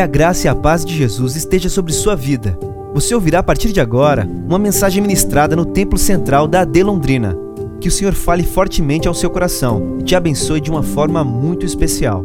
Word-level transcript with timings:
Que 0.00 0.04
a 0.04 0.06
graça 0.06 0.46
e 0.46 0.48
a 0.48 0.54
paz 0.54 0.82
de 0.82 0.96
Jesus 0.96 1.36
esteja 1.36 1.68
sobre 1.68 1.92
sua 1.92 2.16
vida. 2.16 2.58
Você 2.94 3.14
ouvirá 3.14 3.40
a 3.40 3.42
partir 3.42 3.70
de 3.70 3.82
agora 3.82 4.24
uma 4.24 4.58
mensagem 4.58 5.02
ministrada 5.02 5.54
no 5.54 5.70
Templo 5.74 5.98
Central 5.98 6.48
da 6.48 6.62
AD 6.62 6.82
Londrina. 6.82 7.36
Que 7.82 7.88
o 7.88 7.90
Senhor 7.90 8.14
fale 8.14 8.42
fortemente 8.42 9.06
ao 9.06 9.12
seu 9.12 9.30
coração 9.30 9.98
e 10.00 10.02
te 10.02 10.16
abençoe 10.16 10.58
de 10.58 10.70
uma 10.70 10.82
forma 10.82 11.22
muito 11.22 11.66
especial. 11.66 12.24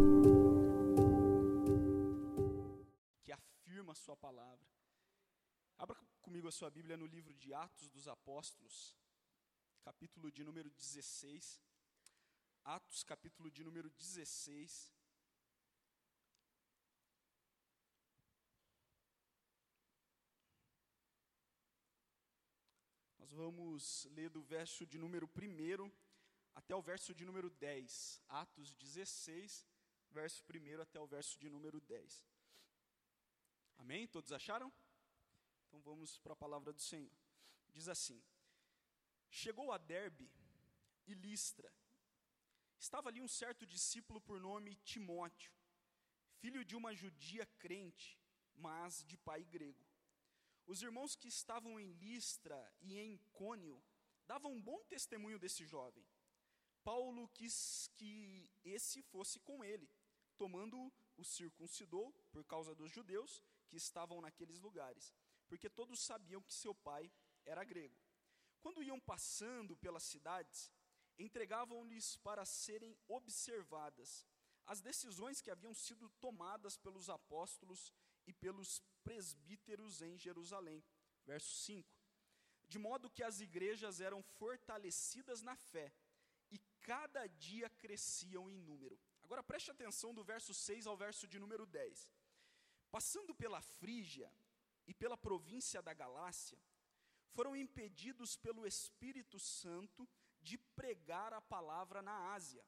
que 3.25 3.33
afirma 3.33 3.91
a 3.91 3.95
sua 3.95 4.15
palavra. 4.15 4.65
Abra 5.77 5.97
comigo 6.21 6.47
a 6.47 6.53
sua 6.53 6.69
Bíblia 6.69 6.95
no 6.95 7.05
livro 7.05 7.33
de 7.33 7.53
Atos 7.53 7.89
dos 7.89 8.07
Apóstolos, 8.07 8.95
capítulo 9.83 10.31
de 10.31 10.45
número 10.45 10.69
16. 10.77 11.59
Atos, 12.63 13.03
capítulo 13.03 13.51
de 13.51 13.65
número 13.65 13.89
16. 13.99 14.95
Nós 23.17 23.23
vamos 23.35 24.05
ler 24.15 24.29
do 24.29 24.41
verso 24.41 24.85
de 24.85 24.97
número 24.97 25.27
1 25.27 25.91
até 26.55 26.73
o 26.73 26.81
verso 26.81 27.13
de 27.13 27.25
número 27.25 27.49
10. 27.49 28.21
Atos 28.29 28.73
16, 28.73 29.67
verso 30.09 30.43
1 30.43 30.81
até 30.81 30.99
o 31.01 31.05
verso 31.05 31.37
de 31.37 31.49
número 31.49 31.81
10. 31.81 32.25
Amém? 33.77 34.07
Todos 34.07 34.31
acharam? 34.31 34.71
Então 35.67 35.81
vamos 35.81 36.17
para 36.17 36.31
a 36.31 36.35
palavra 36.43 36.71
do 36.71 36.81
Senhor. 36.81 37.11
Diz 37.73 37.89
assim: 37.89 38.23
Chegou 39.29 39.73
a 39.73 39.77
Derbe 39.77 40.31
e 41.05 41.13
Listra. 41.13 41.71
Estava 42.79 43.09
ali 43.09 43.19
um 43.19 43.27
certo 43.27 43.65
discípulo 43.65 44.21
por 44.21 44.39
nome 44.39 44.75
Timóteo, 44.75 45.51
filho 46.39 46.63
de 46.63 46.75
uma 46.75 46.95
judia 46.95 47.45
crente, 47.59 48.17
mas 48.55 49.03
de 49.03 49.17
pai 49.17 49.43
grego. 49.43 49.84
Os 50.67 50.81
irmãos 50.81 51.15
que 51.15 51.27
estavam 51.27 51.79
em 51.79 51.91
Listra 51.93 52.73
e 52.81 52.97
em 52.99 53.17
Cônio 53.33 53.83
davam 54.25 54.51
um 54.51 54.61
bom 54.61 54.83
testemunho 54.85 55.37
desse 55.37 55.63
jovem. 55.65 56.03
Paulo 56.83 57.27
quis 57.29 57.89
que 57.95 58.49
esse 58.63 59.01
fosse 59.03 59.39
com 59.39 59.63
ele, 59.63 59.89
tomando 60.37 60.91
o 61.17 61.23
circuncidou 61.23 62.11
por 62.31 62.43
causa 62.45 62.73
dos 62.73 62.91
judeus 62.91 63.43
que 63.67 63.77
estavam 63.77 64.21
naqueles 64.21 64.59
lugares, 64.59 65.13
porque 65.47 65.69
todos 65.69 65.99
sabiam 65.99 66.41
que 66.41 66.53
seu 66.53 66.73
pai 66.73 67.11
era 67.45 67.63
grego. 67.63 67.97
Quando 68.61 68.83
iam 68.83 68.99
passando 68.99 69.77
pelas 69.77 70.03
cidades, 70.03 70.71
entregavam-lhes 71.17 72.17
para 72.17 72.43
serem 72.43 72.97
observadas 73.07 74.25
as 74.65 74.81
decisões 74.81 75.41
que 75.41 75.51
haviam 75.51 75.73
sido 75.73 76.09
tomadas 76.19 76.75
pelos 76.75 77.07
apóstolos 77.07 77.93
e 78.25 78.33
pelos 78.33 78.81
presbíteros 79.07 80.01
em 80.01 80.17
Jerusalém. 80.25 80.83
Verso 81.25 81.53
5. 81.65 81.95
De 82.67 82.79
modo 82.87 83.13
que 83.15 83.23
as 83.29 83.39
igrejas 83.47 84.01
eram 84.07 84.21
fortalecidas 84.39 85.41
na 85.49 85.55
fé 85.55 85.87
e 86.51 86.57
cada 86.81 87.25
dia 87.27 87.69
cresciam 87.83 88.49
em 88.49 88.59
número. 88.69 88.99
Agora 89.23 89.43
preste 89.43 89.71
atenção 89.71 90.13
do 90.13 90.23
verso 90.23 90.53
6 90.53 90.87
ao 90.87 90.97
verso 91.05 91.27
de 91.27 91.39
número 91.39 91.65
10. 91.65 92.09
Passando 92.91 93.33
pela 93.33 93.61
Frígia 93.61 94.31
e 94.87 94.93
pela 94.93 95.17
província 95.17 95.81
da 95.81 95.93
Galácia, 95.93 96.59
foram 97.35 97.55
impedidos 97.55 98.37
pelo 98.37 98.65
Espírito 98.65 99.37
Santo 99.39 100.07
de 100.41 100.57
pregar 100.79 101.33
a 101.33 101.41
palavra 101.41 102.01
na 102.01 102.33
Ásia. 102.33 102.63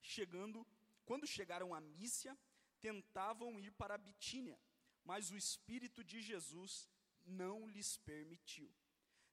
Chegando, 0.00 0.66
quando 1.04 1.26
chegaram 1.26 1.74
a 1.74 1.80
Mícia, 1.80 2.38
tentavam 2.80 3.58
ir 3.58 3.72
para 3.72 3.94
a 3.94 3.98
Bitínia, 3.98 4.58
mas 5.04 5.30
o 5.30 5.36
Espírito 5.36 6.02
de 6.04 6.20
Jesus 6.20 6.88
não 7.24 7.66
lhes 7.66 7.96
permitiu. 7.96 8.72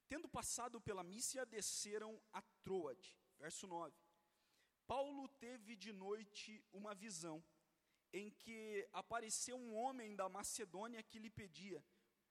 Tendo 0.08 0.28
passado 0.28 0.80
pela 0.80 1.04
Mícia, 1.04 1.46
desceram 1.46 2.20
a 2.32 2.42
Troade. 2.64 3.16
Verso 3.38 3.66
9. 3.66 3.96
Paulo 4.86 5.28
teve 5.28 5.76
de 5.76 5.92
noite 5.92 6.64
uma 6.72 6.94
visão, 6.94 7.44
em 8.12 8.30
que 8.30 8.88
apareceu 8.92 9.56
um 9.56 9.74
homem 9.76 10.16
da 10.16 10.28
Macedônia 10.28 11.02
que 11.02 11.20
lhe 11.20 11.30
pedia: 11.30 11.84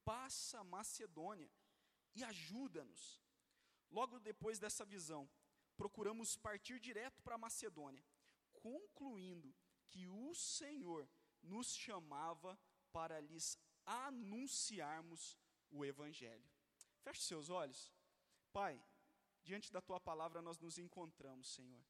Passa 0.03 0.63
Macedônia 0.63 1.50
e 2.13 2.23
ajuda-nos. 2.23 3.21
Logo 3.89 4.19
depois 4.19 4.59
dessa 4.59 4.85
visão, 4.85 5.29
procuramos 5.77 6.35
partir 6.35 6.79
direto 6.79 7.23
para 7.23 7.38
Macedônia, 7.38 8.06
concluindo 8.51 9.56
que 9.88 10.07
o 10.07 10.35
Senhor 10.35 11.09
nos 11.41 11.73
chamava 11.73 12.59
para 12.91 13.19
lhes 13.19 13.57
anunciarmos 13.85 15.38
o 15.72 15.85
Evangelho. 15.85 16.50
Feche 17.03 17.22
seus 17.22 17.50
olhos. 17.50 17.91
Pai, 18.51 18.81
diante 19.44 19.72
da 19.72 19.81
tua 19.81 20.00
palavra 20.00 20.41
nós 20.41 20.59
nos 20.59 20.77
encontramos, 20.77 21.50
Senhor. 21.50 21.83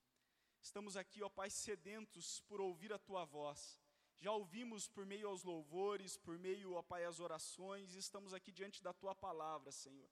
Estamos 0.62 0.98
aqui, 0.98 1.24
ó 1.24 1.30
Pai, 1.30 1.50
sedentos 1.50 2.42
por 2.42 2.60
ouvir 2.62 2.92
a 2.94 3.00
tua 3.00 3.26
voz. 3.26 3.80
Já 4.18 4.32
ouvimos 4.34 4.88
por 4.88 5.06
meio 5.06 5.30
aos 5.30 5.44
louvores, 5.44 6.18
por 6.18 6.38
meio, 6.38 6.74
ó 6.74 6.82
Pai, 6.82 7.06
às 7.06 7.20
orações, 7.22 7.96
estamos 7.96 8.34
aqui 8.34 8.52
diante 8.52 8.84
da 8.84 8.94
tua 8.94 9.16
palavra, 9.16 9.72
Senhor. 9.72 10.10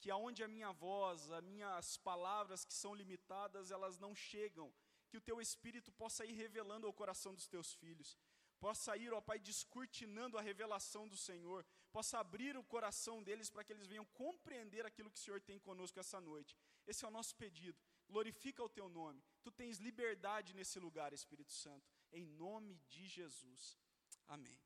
Que 0.00 0.10
aonde 0.10 0.44
a 0.44 0.48
minha 0.48 0.70
voz, 0.72 1.30
as 1.30 1.42
minhas 1.42 1.96
palavras 1.96 2.64
que 2.64 2.74
são 2.74 2.94
limitadas, 2.94 3.70
elas 3.70 3.98
não 3.98 4.14
chegam, 4.14 4.72
que 5.08 5.16
o 5.16 5.20
teu 5.20 5.40
espírito 5.40 5.90
possa 5.92 6.26
ir 6.26 6.34
revelando 6.34 6.86
ao 6.86 6.92
coração 6.92 7.34
dos 7.34 7.48
teus 7.48 7.72
filhos 7.72 8.16
possa 8.60 8.96
ir, 8.96 9.12
ó 9.12 9.20
Pai, 9.20 9.38
descortinando 9.38 10.36
a 10.36 10.42
revelação 10.42 11.08
do 11.08 11.16
Senhor, 11.16 11.64
possa 11.92 12.18
abrir 12.18 12.56
o 12.56 12.64
coração 12.64 13.22
deles 13.22 13.50
para 13.50 13.64
que 13.64 13.72
eles 13.72 13.86
venham 13.86 14.04
compreender 14.06 14.84
aquilo 14.86 15.10
que 15.10 15.18
o 15.18 15.22
Senhor 15.22 15.40
tem 15.40 15.58
conosco 15.58 15.98
essa 15.98 16.20
noite. 16.20 16.56
Esse 16.86 17.04
é 17.04 17.08
o 17.08 17.10
nosso 17.10 17.34
pedido. 17.36 17.78
Glorifica 18.08 18.62
o 18.62 18.68
teu 18.68 18.88
nome. 18.88 19.22
Tu 19.42 19.50
tens 19.50 19.78
liberdade 19.78 20.54
nesse 20.54 20.78
lugar, 20.78 21.12
Espírito 21.12 21.52
Santo, 21.52 21.86
em 22.12 22.24
nome 22.24 22.80
de 22.88 23.06
Jesus. 23.06 23.78
Amém. 24.26 24.58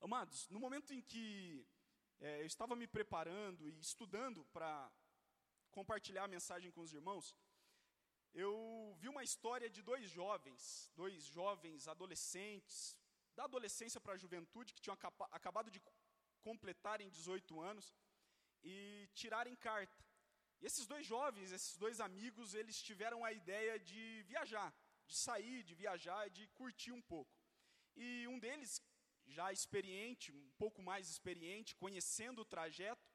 Amados, 0.00 0.48
no 0.48 0.58
momento 0.58 0.92
em 0.92 1.02
que 1.02 1.66
é, 2.20 2.42
eu 2.42 2.46
estava 2.46 2.74
me 2.76 2.86
preparando 2.86 3.68
e 3.68 3.78
estudando 3.80 4.44
para 4.46 4.90
compartilhar 5.70 6.24
a 6.24 6.28
mensagem 6.28 6.70
com 6.70 6.80
os 6.80 6.92
irmãos, 6.92 7.34
eu 8.32 8.94
vi 8.98 9.08
uma 9.08 9.24
história 9.24 9.68
de 9.68 9.82
dois 9.82 10.08
jovens, 10.10 10.90
dois 10.94 11.24
jovens 11.24 11.88
adolescentes, 11.88 12.96
da 13.34 13.44
adolescência 13.44 14.00
para 14.00 14.14
a 14.14 14.16
juventude, 14.16 14.72
que 14.74 14.80
tinham 14.80 14.96
acabado 15.30 15.70
de 15.70 15.82
completarem 16.42 17.08
18 17.08 17.60
anos 17.60 17.94
e 18.62 19.08
tirarem 19.14 19.56
carta. 19.56 20.04
E 20.60 20.66
esses 20.66 20.86
dois 20.86 21.06
jovens, 21.06 21.52
esses 21.52 21.76
dois 21.76 22.00
amigos, 22.00 22.54
eles 22.54 22.80
tiveram 22.80 23.24
a 23.24 23.32
ideia 23.32 23.78
de 23.78 24.22
viajar, 24.24 24.74
de 25.06 25.16
sair, 25.16 25.62
de 25.62 25.74
viajar, 25.74 26.28
de 26.30 26.46
curtir 26.48 26.92
um 26.92 27.02
pouco. 27.02 27.34
E 27.96 28.26
um 28.28 28.38
deles, 28.38 28.82
já 29.26 29.52
experiente, 29.52 30.32
um 30.32 30.50
pouco 30.58 30.82
mais 30.82 31.08
experiente, 31.08 31.74
conhecendo 31.74 32.42
o 32.42 32.44
trajeto, 32.44 33.08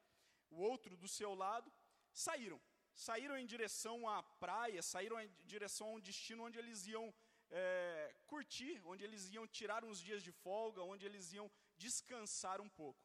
o 0.49 0.57
outro 0.57 0.97
do 0.97 1.07
seu 1.07 1.33
lado, 1.33 1.71
saíram 2.11 2.59
saíram 2.95 3.38
em 3.38 3.45
direção 3.45 4.07
à 4.07 4.23
praia, 4.23 4.81
saíram 4.81 5.19
em 5.19 5.29
direção 5.44 5.88
a 5.88 5.94
um 5.97 6.00
destino 6.00 6.45
onde 6.45 6.57
eles 6.57 6.88
iam 6.88 7.13
é, 7.51 8.16
curtir, 8.25 8.81
onde 8.85 9.03
eles 9.03 9.29
iam 9.31 9.45
tirar 9.47 9.83
uns 9.83 10.01
dias 10.01 10.23
de 10.23 10.31
folga, 10.31 10.81
onde 10.81 11.05
eles 11.05 11.34
iam 11.34 11.51
descansar 11.78 12.61
um 12.61 12.69
pouco. 12.69 13.03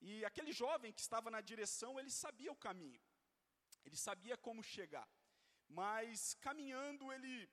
E 0.00 0.24
aquele 0.24 0.52
jovem 0.52 0.92
que 0.92 1.00
estava 1.00 1.30
na 1.30 1.40
direção, 1.40 1.98
ele 2.00 2.10
sabia 2.10 2.50
o 2.50 2.56
caminho, 2.56 3.00
ele 3.84 3.96
sabia 3.96 4.36
como 4.36 4.62
chegar, 4.62 5.08
mas 5.68 6.34
caminhando 6.34 7.12
ele 7.12 7.48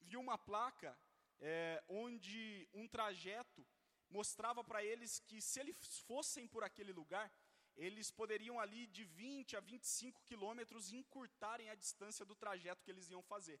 viu 0.00 0.20
uma 0.20 0.36
placa 0.36 0.96
é, 1.40 1.82
onde 1.88 2.68
um 2.72 2.86
trajeto 2.86 3.66
mostrava 4.10 4.62
para 4.62 4.84
eles 4.84 5.18
que 5.20 5.40
se 5.40 5.58
eles 5.60 5.98
fossem 6.00 6.46
por 6.46 6.62
aquele 6.62 6.92
lugar, 6.92 7.32
eles 7.76 8.10
poderiam 8.10 8.58
ali 8.60 8.86
de 8.86 9.04
20 9.04 9.56
a 9.56 9.60
25 9.60 10.22
quilômetros 10.22 10.92
encurtarem 10.92 11.68
a 11.70 11.74
distância 11.74 12.24
do 12.24 12.34
trajeto 12.34 12.84
que 12.84 12.90
eles 12.90 13.10
iam 13.10 13.22
fazer. 13.22 13.60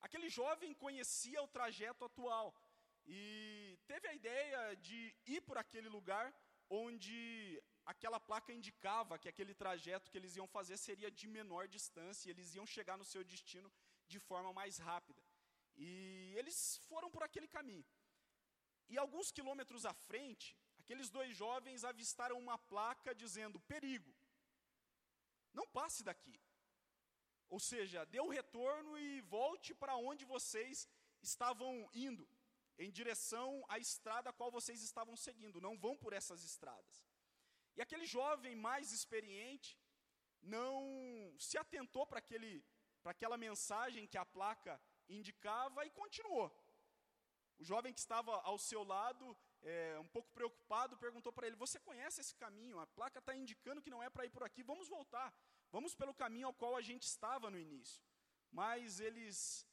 Aquele 0.00 0.28
jovem 0.28 0.74
conhecia 0.74 1.42
o 1.42 1.48
trajeto 1.48 2.04
atual 2.04 2.54
e 3.06 3.78
teve 3.86 4.08
a 4.08 4.14
ideia 4.14 4.74
de 4.76 5.14
ir 5.26 5.40
por 5.42 5.56
aquele 5.56 5.88
lugar 5.88 6.34
onde 6.68 7.62
aquela 7.84 8.18
placa 8.18 8.52
indicava 8.52 9.18
que 9.18 9.28
aquele 9.28 9.54
trajeto 9.54 10.10
que 10.10 10.18
eles 10.18 10.36
iam 10.36 10.46
fazer 10.46 10.76
seria 10.76 11.10
de 11.10 11.26
menor 11.26 11.68
distância 11.68 12.28
e 12.28 12.30
eles 12.30 12.54
iam 12.54 12.66
chegar 12.66 12.96
no 12.96 13.04
seu 13.04 13.22
destino 13.22 13.72
de 14.06 14.18
forma 14.18 14.52
mais 14.52 14.78
rápida. 14.78 15.22
E 15.76 16.34
eles 16.36 16.76
foram 16.88 17.10
por 17.10 17.22
aquele 17.22 17.48
caminho. 17.48 17.84
E 18.88 18.98
alguns 18.98 19.30
quilômetros 19.30 19.84
à 19.84 19.94
frente, 19.94 20.56
aqueles 20.84 21.10
dois 21.10 21.32
jovens 21.36 21.84
avistaram 21.92 22.38
uma 22.38 22.58
placa 22.72 23.14
dizendo: 23.14 23.58
perigo, 23.72 24.12
não 25.52 25.66
passe 25.78 26.02
daqui. 26.10 26.36
Ou 27.48 27.60
seja, 27.70 28.04
dê 28.06 28.20
o 28.20 28.28
retorno 28.28 28.98
e 28.98 29.20
volte 29.22 29.72
para 29.82 29.96
onde 29.96 30.24
vocês 30.24 30.88
estavam 31.22 31.72
indo. 32.08 32.26
em 32.84 32.90
direção 32.90 33.64
à 33.68 33.78
estrada 33.78 34.30
a 34.30 34.32
qual 34.38 34.50
vocês 34.50 34.82
estavam 34.82 35.16
seguindo, 35.16 35.60
não 35.60 35.78
vão 35.78 35.96
por 35.96 36.12
essas 36.12 36.42
estradas. 36.42 36.96
E 37.76 37.82
aquele 37.84 38.06
jovem 38.06 38.54
mais 38.56 38.90
experiente 38.92 39.78
não 40.42 41.34
se 41.38 41.56
atentou 41.56 42.04
para 42.06 42.22
aquela 43.04 43.36
mensagem 43.36 44.08
que 44.08 44.18
a 44.18 44.24
placa 44.24 44.80
indicava 45.08 45.86
e 45.86 45.90
continuou. 45.90 46.48
O 47.58 47.64
jovem 47.64 47.92
que 47.92 48.00
estava 48.00 48.34
ao 48.42 48.58
seu 48.58 48.82
lado, 48.82 49.36
é, 49.64 49.98
um 49.98 50.08
pouco 50.08 50.30
preocupado, 50.32 50.96
perguntou 50.96 51.32
para 51.32 51.46
ele: 51.46 51.56
Você 51.56 51.80
conhece 51.80 52.20
esse 52.20 52.34
caminho? 52.36 52.78
A 52.78 52.86
placa 52.86 53.18
está 53.18 53.34
indicando 53.34 53.82
que 53.82 53.90
não 53.90 54.02
é 54.02 54.10
para 54.10 54.26
ir 54.26 54.30
por 54.30 54.42
aqui, 54.42 54.62
vamos 54.62 54.88
voltar. 54.88 55.34
Vamos 55.70 55.94
pelo 55.94 56.14
caminho 56.14 56.46
ao 56.48 56.54
qual 56.54 56.76
a 56.76 56.82
gente 56.82 57.04
estava 57.04 57.50
no 57.50 57.58
início. 57.58 58.02
Mas 58.50 59.00
eles, 59.00 59.66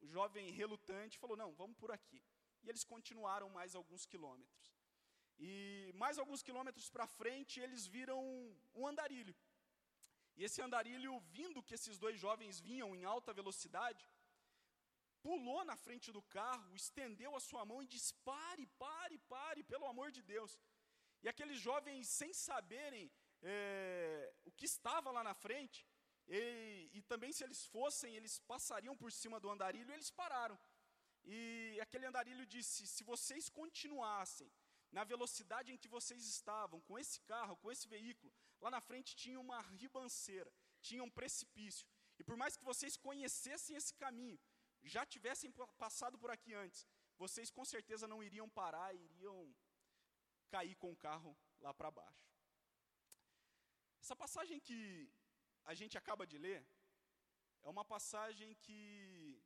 o 0.00 0.06
jovem 0.06 0.50
relutante 0.50 1.18
falou: 1.18 1.36
Não, 1.36 1.52
vamos 1.54 1.76
por 1.76 1.90
aqui. 1.90 2.22
E 2.62 2.68
eles 2.68 2.84
continuaram 2.84 3.48
mais 3.50 3.74
alguns 3.74 4.04
quilômetros. 4.04 4.72
E 5.38 5.90
mais 5.94 6.18
alguns 6.18 6.42
quilômetros 6.42 6.88
para 6.88 7.06
frente, 7.06 7.58
eles 7.58 7.86
viram 7.86 8.20
um 8.74 8.86
andarilho. 8.86 9.34
E 10.36 10.44
esse 10.44 10.60
andarilho, 10.62 11.18
vindo 11.38 11.62
que 11.62 11.74
esses 11.74 11.98
dois 11.98 12.18
jovens 12.18 12.60
vinham 12.60 12.94
em 12.94 13.04
alta 13.04 13.32
velocidade, 13.32 14.06
pulou 15.26 15.64
na 15.64 15.76
frente 15.76 16.08
do 16.16 16.22
carro, 16.38 16.74
estendeu 16.74 17.34
a 17.36 17.40
sua 17.48 17.64
mão 17.70 17.82
e 17.82 17.86
disse: 17.94 18.12
Pare, 18.30 18.66
pare, 18.84 19.18
pare, 19.34 19.62
pelo 19.72 19.86
amor 19.92 20.10
de 20.16 20.22
Deus. 20.34 20.52
E 21.22 21.28
aqueles 21.32 21.58
jovens, 21.68 22.08
sem 22.08 22.32
saberem 22.32 23.10
é, 23.42 24.32
o 24.44 24.52
que 24.52 24.64
estava 24.64 25.10
lá 25.16 25.22
na 25.22 25.34
frente, 25.34 25.86
e, 26.28 26.90
e, 26.92 27.02
também 27.02 27.32
se 27.32 27.44
eles 27.44 27.66
fossem, 27.66 28.14
eles 28.16 28.38
passariam 28.52 28.96
por 28.96 29.10
cima 29.12 29.38
do 29.40 29.50
andarilho, 29.50 29.92
eles 29.92 30.10
pararam. 30.10 30.58
E 31.24 31.78
aquele 31.80 32.06
andarilho 32.06 32.46
disse: 32.46 32.86
Se 32.86 33.04
vocês 33.04 33.48
continuassem 33.48 34.50
na 34.90 35.04
velocidade 35.04 35.72
em 35.72 35.78
que 35.82 35.88
vocês 35.88 36.22
estavam, 36.26 36.80
com 36.82 36.98
esse 36.98 37.20
carro, 37.22 37.56
com 37.56 37.70
esse 37.72 37.88
veículo, 37.88 38.32
lá 38.60 38.70
na 38.70 38.80
frente 38.80 39.16
tinha 39.16 39.40
uma 39.40 39.60
ribanceira, 39.60 40.52
tinha 40.80 41.02
um 41.02 41.10
precipício. 41.10 41.86
E 42.18 42.24
por 42.24 42.36
mais 42.36 42.56
que 42.56 42.64
vocês 42.64 42.96
conhecessem 42.96 43.74
esse 43.74 43.94
caminho, 43.94 44.38
já 44.82 45.04
tivessem 45.06 45.52
passado 45.78 46.18
por 46.18 46.30
aqui 46.30 46.54
antes, 46.54 46.86
vocês 47.16 47.50
com 47.50 47.64
certeza 47.64 48.08
não 48.08 48.22
iriam 48.22 48.48
parar, 48.48 48.94
iriam 48.94 49.54
cair 50.50 50.74
com 50.76 50.92
o 50.92 50.96
carro 50.96 51.36
lá 51.60 51.72
para 51.72 51.90
baixo. 51.90 52.28
Essa 54.00 54.16
passagem 54.16 54.58
que 54.58 55.08
a 55.64 55.74
gente 55.74 55.96
acaba 55.96 56.26
de 56.26 56.36
ler 56.36 56.66
é 57.62 57.68
uma 57.68 57.84
passagem 57.84 58.54
que 58.56 59.40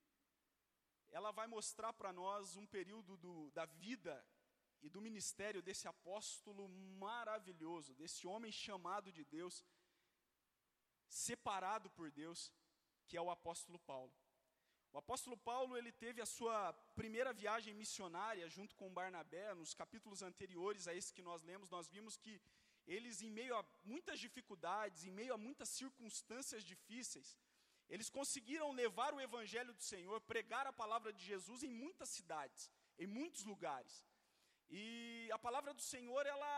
ela 1.08 1.30
vai 1.30 1.46
mostrar 1.46 1.92
para 1.92 2.12
nós 2.12 2.56
um 2.56 2.66
período 2.66 3.16
do, 3.18 3.50
da 3.50 3.66
vida 3.66 4.26
e 4.82 4.88
do 4.88 5.00
ministério 5.00 5.62
desse 5.62 5.86
apóstolo 5.86 6.68
maravilhoso, 6.68 7.94
desse 7.94 8.26
homem 8.26 8.50
chamado 8.50 9.12
de 9.12 9.24
Deus, 9.24 9.64
separado 11.08 11.90
por 11.90 12.10
Deus, 12.10 12.52
que 13.06 13.16
é 13.16 13.20
o 13.20 13.30
apóstolo 13.30 13.78
Paulo. 13.78 14.12
O 14.96 14.98
apóstolo 14.98 15.36
Paulo, 15.36 15.76
ele 15.76 15.92
teve 15.92 16.22
a 16.22 16.26
sua 16.36 16.72
primeira 17.00 17.30
viagem 17.30 17.74
missionária 17.74 18.48
junto 18.48 18.74
com 18.74 18.94
Barnabé, 18.98 19.52
nos 19.52 19.74
capítulos 19.74 20.22
anteriores 20.22 20.88
a 20.88 20.94
esse 20.94 21.12
que 21.12 21.20
nós 21.20 21.42
lemos, 21.42 21.68
nós 21.68 21.86
vimos 21.86 22.16
que 22.16 22.40
eles, 22.86 23.20
em 23.20 23.30
meio 23.30 23.54
a 23.58 23.62
muitas 23.84 24.18
dificuldades, 24.18 25.04
em 25.04 25.10
meio 25.10 25.34
a 25.34 25.36
muitas 25.36 25.68
circunstâncias 25.68 26.64
difíceis, 26.64 27.36
eles 27.90 28.08
conseguiram 28.08 28.72
levar 28.72 29.12
o 29.12 29.20
evangelho 29.20 29.74
do 29.74 29.82
Senhor, 29.82 30.18
pregar 30.22 30.66
a 30.66 30.72
palavra 30.72 31.12
de 31.12 31.22
Jesus 31.22 31.62
em 31.62 31.74
muitas 31.84 32.08
cidades, 32.08 32.70
em 32.98 33.06
muitos 33.06 33.44
lugares. 33.44 34.02
E 34.70 35.28
a 35.30 35.38
palavra 35.38 35.74
do 35.74 35.82
Senhor, 35.82 36.24
ela 36.24 36.54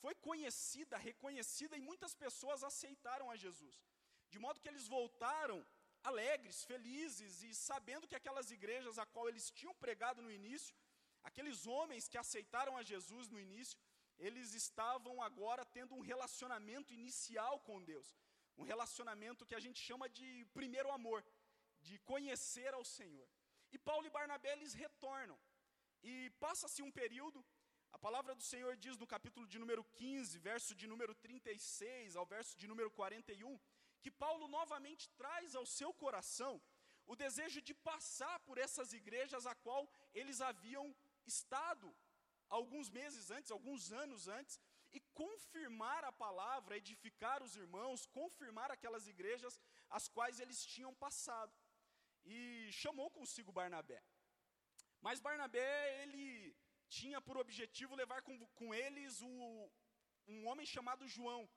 foi 0.00 0.16
conhecida, 0.16 0.96
reconhecida, 0.96 1.76
e 1.76 1.80
muitas 1.80 2.16
pessoas 2.16 2.64
aceitaram 2.64 3.30
a 3.30 3.36
Jesus. 3.36 3.80
De 4.28 4.40
modo 4.40 4.58
que 4.58 4.68
eles 4.68 4.88
voltaram 4.88 5.64
alegres, 6.02 6.64
felizes 6.64 7.42
e 7.42 7.54
sabendo 7.54 8.08
que 8.08 8.16
aquelas 8.16 8.50
igrejas 8.50 8.98
a 8.98 9.06
qual 9.06 9.28
eles 9.28 9.50
tinham 9.50 9.74
pregado 9.74 10.22
no 10.22 10.30
início, 10.30 10.74
aqueles 11.22 11.66
homens 11.66 12.08
que 12.08 12.18
aceitaram 12.18 12.76
a 12.76 12.82
Jesus 12.82 13.28
no 13.28 13.38
início, 13.38 13.78
eles 14.18 14.54
estavam 14.54 15.22
agora 15.22 15.64
tendo 15.64 15.94
um 15.94 16.00
relacionamento 16.00 16.92
inicial 16.92 17.60
com 17.60 17.82
Deus, 17.82 18.08
um 18.56 18.64
relacionamento 18.64 19.46
que 19.46 19.54
a 19.54 19.60
gente 19.60 19.80
chama 19.80 20.08
de 20.08 20.44
primeiro 20.52 20.90
amor, 20.90 21.24
de 21.80 21.98
conhecer 22.00 22.72
ao 22.74 22.84
Senhor. 22.84 23.28
E 23.72 23.78
Paulo 23.78 24.06
e 24.06 24.10
Barnabé 24.10 24.52
eles 24.52 24.74
retornam. 24.74 25.38
E 26.02 26.30
passa-se 26.44 26.82
um 26.82 26.90
período, 26.90 27.44
a 27.92 27.98
palavra 27.98 28.34
do 28.34 28.42
Senhor 28.42 28.76
diz 28.76 28.96
no 28.96 29.06
capítulo 29.06 29.46
de 29.46 29.58
número 29.58 29.84
15, 29.84 30.38
verso 30.38 30.74
de 30.74 30.86
número 30.86 31.14
36 31.14 32.16
ao 32.16 32.26
verso 32.26 32.56
de 32.56 32.66
número 32.66 32.90
41, 32.90 33.58
que 34.02 34.10
Paulo 34.10 34.46
novamente 34.48 35.08
traz 35.20 35.54
ao 35.54 35.66
seu 35.78 35.92
coração 36.02 36.60
o 37.06 37.16
desejo 37.24 37.60
de 37.68 37.74
passar 37.90 38.36
por 38.40 38.56
essas 38.66 38.92
igrejas 38.92 39.46
a 39.46 39.54
qual 39.54 39.82
eles 40.20 40.40
haviam 40.40 40.86
estado 41.26 41.88
alguns 42.48 42.88
meses 42.90 43.30
antes, 43.30 43.50
alguns 43.50 43.92
anos 43.92 44.28
antes, 44.28 44.58
e 44.92 45.00
confirmar 45.22 46.04
a 46.04 46.12
palavra, 46.12 46.76
edificar 46.76 47.42
os 47.42 47.54
irmãos, 47.62 48.06
confirmar 48.06 48.70
aquelas 48.70 49.06
igrejas 49.06 49.60
as 49.88 50.08
quais 50.08 50.40
eles 50.40 50.64
tinham 50.64 50.94
passado. 50.94 51.54
E 52.24 52.68
chamou 52.72 53.08
consigo 53.10 53.52
Barnabé. 53.52 54.02
Mas 55.00 55.20
Barnabé, 55.20 56.02
ele 56.02 56.56
tinha 56.88 57.20
por 57.20 57.36
objetivo 57.36 57.94
levar 57.94 58.20
com, 58.22 58.36
com 58.60 58.74
eles 58.74 59.20
o, 59.22 59.70
um 60.26 60.46
homem 60.48 60.66
chamado 60.66 61.06
João, 61.06 61.48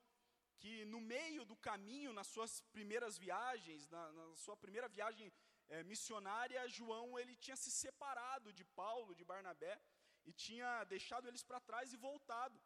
que 0.64 0.82
no 0.86 0.98
meio 1.14 1.42
do 1.44 1.56
caminho, 1.68 2.10
nas 2.18 2.28
suas 2.34 2.52
primeiras 2.74 3.18
viagens, 3.18 3.86
na, 3.94 4.02
na 4.18 4.24
sua 4.42 4.56
primeira 4.56 4.88
viagem 4.88 5.30
é, 5.68 5.82
missionária, 5.82 6.66
João 6.76 7.18
ele 7.18 7.34
tinha 7.36 7.56
se 7.62 7.70
separado 7.70 8.50
de 8.58 8.64
Paulo, 8.80 9.14
de 9.14 9.26
Barnabé, 9.32 9.74
e 10.24 10.32
tinha 10.32 10.70
deixado 10.84 11.28
eles 11.28 11.42
para 11.42 11.60
trás 11.60 11.92
e 11.92 11.98
voltado 11.98 12.58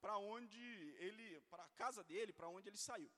para 0.00 0.16
onde 0.16 0.62
ele, 1.06 1.26
para 1.50 1.64
a 1.64 1.68
casa 1.82 2.02
dele, 2.02 2.32
para 2.32 2.48
onde 2.48 2.70
ele 2.70 2.78
saiu. 2.78 3.12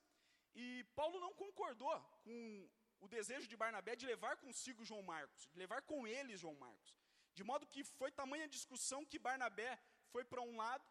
E 0.52 0.82
Paulo 0.96 1.20
não 1.20 1.32
concordou 1.44 1.94
com 2.24 2.68
o 2.98 3.06
desejo 3.06 3.46
de 3.46 3.56
Barnabé 3.56 3.94
de 3.94 4.04
levar 4.04 4.36
consigo 4.38 4.84
João 4.84 5.04
Marcos, 5.14 5.46
de 5.52 5.56
levar 5.56 5.82
com 5.82 6.08
ele 6.08 6.36
João 6.36 6.56
Marcos. 6.56 6.98
De 7.32 7.44
modo 7.44 7.68
que 7.68 7.84
foi 7.84 8.10
tamanha 8.10 8.48
discussão 8.48 9.04
que 9.04 9.24
Barnabé 9.28 9.72
foi 10.10 10.24
para 10.24 10.42
um 10.42 10.56
lado 10.56 10.84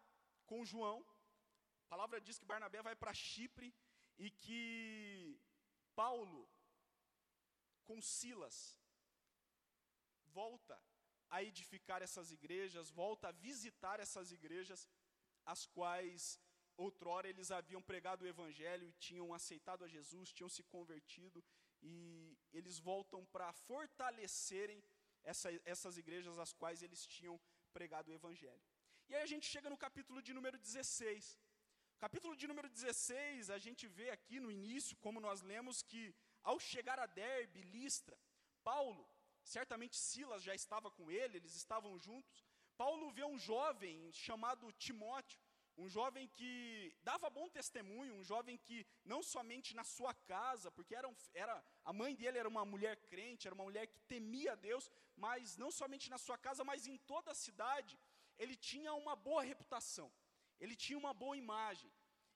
com 0.45 0.63
João 0.63 1.05
a 1.93 1.95
palavra 1.95 2.19
diz 2.19 2.39
que 2.39 2.51
Barnabé 2.51 2.81
vai 2.81 2.95
para 2.95 3.13
Chipre 3.13 3.71
e 4.17 4.31
que 4.43 5.39
Paulo, 5.95 6.49
com 7.87 8.01
Silas, 8.01 8.57
volta 10.39 10.75
a 11.29 11.43
edificar 11.43 12.01
essas 12.01 12.31
igrejas, 12.31 12.89
volta 12.89 13.27
a 13.27 13.31
visitar 13.31 13.99
essas 13.99 14.31
igrejas, 14.31 14.89
as 15.45 15.67
quais 15.67 16.39
outrora 16.75 17.29
eles 17.29 17.51
haviam 17.51 17.81
pregado 17.91 18.23
o 18.23 18.31
evangelho 18.33 18.87
e 18.87 18.93
tinham 18.93 19.31
aceitado 19.31 19.83
a 19.83 19.87
Jesus, 19.95 20.33
tinham 20.33 20.49
se 20.49 20.63
convertido, 20.63 21.45
e 21.79 22.35
eles 22.51 22.79
voltam 22.79 23.23
para 23.25 23.53
fortalecerem 23.53 24.83
essa, 25.23 25.49
essas 25.63 25.95
igrejas 26.03 26.39
às 26.39 26.53
quais 26.53 26.81
eles 26.81 27.05
tinham 27.05 27.39
pregado 27.71 28.09
o 28.09 28.15
evangelho. 28.15 28.65
E 29.09 29.13
aí 29.13 29.21
a 29.21 29.31
gente 29.35 29.45
chega 29.45 29.69
no 29.69 29.77
capítulo 29.77 30.23
de 30.23 30.33
número 30.33 30.57
16. 30.57 31.42
Capítulo 31.99 32.35
de 32.35 32.47
número 32.47 32.69
16, 32.69 33.49
a 33.49 33.57
gente 33.57 33.87
vê 33.87 34.09
aqui 34.09 34.39
no 34.39 34.51
início, 34.51 34.97
como 34.97 35.19
nós 35.19 35.41
lemos, 35.41 35.81
que 35.81 36.13
ao 36.43 36.59
chegar 36.59 36.99
a 36.99 37.05
Derbe, 37.05 37.61
Listra, 37.61 38.17
Paulo, 38.63 39.07
certamente 39.43 39.95
Silas 39.95 40.43
já 40.43 40.53
estava 40.53 40.91
com 40.91 41.09
ele, 41.09 41.37
eles 41.37 41.55
estavam 41.55 41.97
juntos. 41.97 42.45
Paulo 42.75 43.11
vê 43.11 43.23
um 43.23 43.37
jovem 43.37 44.11
chamado 44.11 44.71
Timóteo, 44.73 45.39
um 45.77 45.87
jovem 45.89 46.27
que 46.27 46.93
dava 47.03 47.29
bom 47.29 47.49
testemunho, 47.49 48.15
um 48.15 48.23
jovem 48.23 48.57
que 48.57 48.85
não 49.05 49.23
somente 49.23 49.73
na 49.73 49.83
sua 49.83 50.13
casa, 50.13 50.69
porque 50.71 50.95
era, 50.95 51.09
era 51.33 51.63
a 51.83 51.93
mãe 51.93 52.13
dele 52.15 52.37
era 52.37 52.47
uma 52.47 52.65
mulher 52.65 52.97
crente, 53.07 53.47
era 53.47 53.55
uma 53.55 53.63
mulher 53.63 53.87
que 53.87 53.99
temia 54.01 54.55
Deus, 54.55 54.91
mas 55.15 55.57
não 55.57 55.71
somente 55.71 56.09
na 56.09 56.17
sua 56.17 56.37
casa, 56.37 56.63
mas 56.63 56.85
em 56.85 56.97
toda 56.97 57.31
a 57.31 57.35
cidade, 57.35 57.97
ele 58.37 58.55
tinha 58.55 58.93
uma 58.93 59.15
boa 59.15 59.41
reputação 59.41 60.11
ele 60.63 60.75
tinha 60.83 60.97
uma 61.03 61.13
boa 61.21 61.35
imagem. 61.43 61.91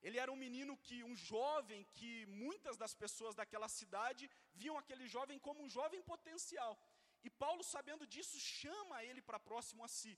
Ele 0.05 0.19
era 0.23 0.31
um 0.31 0.41
menino 0.45 0.73
que, 0.85 0.97
um 1.09 1.15
jovem 1.15 1.81
que 1.97 2.11
muitas 2.43 2.75
das 2.81 2.93
pessoas 3.03 3.35
daquela 3.39 3.69
cidade 3.79 4.29
viam 4.61 4.77
aquele 4.77 5.05
jovem 5.15 5.39
como 5.39 5.63
um 5.63 5.69
jovem 5.77 6.01
potencial. 6.13 6.73
E 7.27 7.29
Paulo, 7.43 7.63
sabendo 7.63 8.05
disso, 8.13 8.39
chama 8.39 9.03
ele 9.03 9.21
para 9.21 9.39
próximo 9.39 9.83
a 9.83 9.87
si 9.87 10.13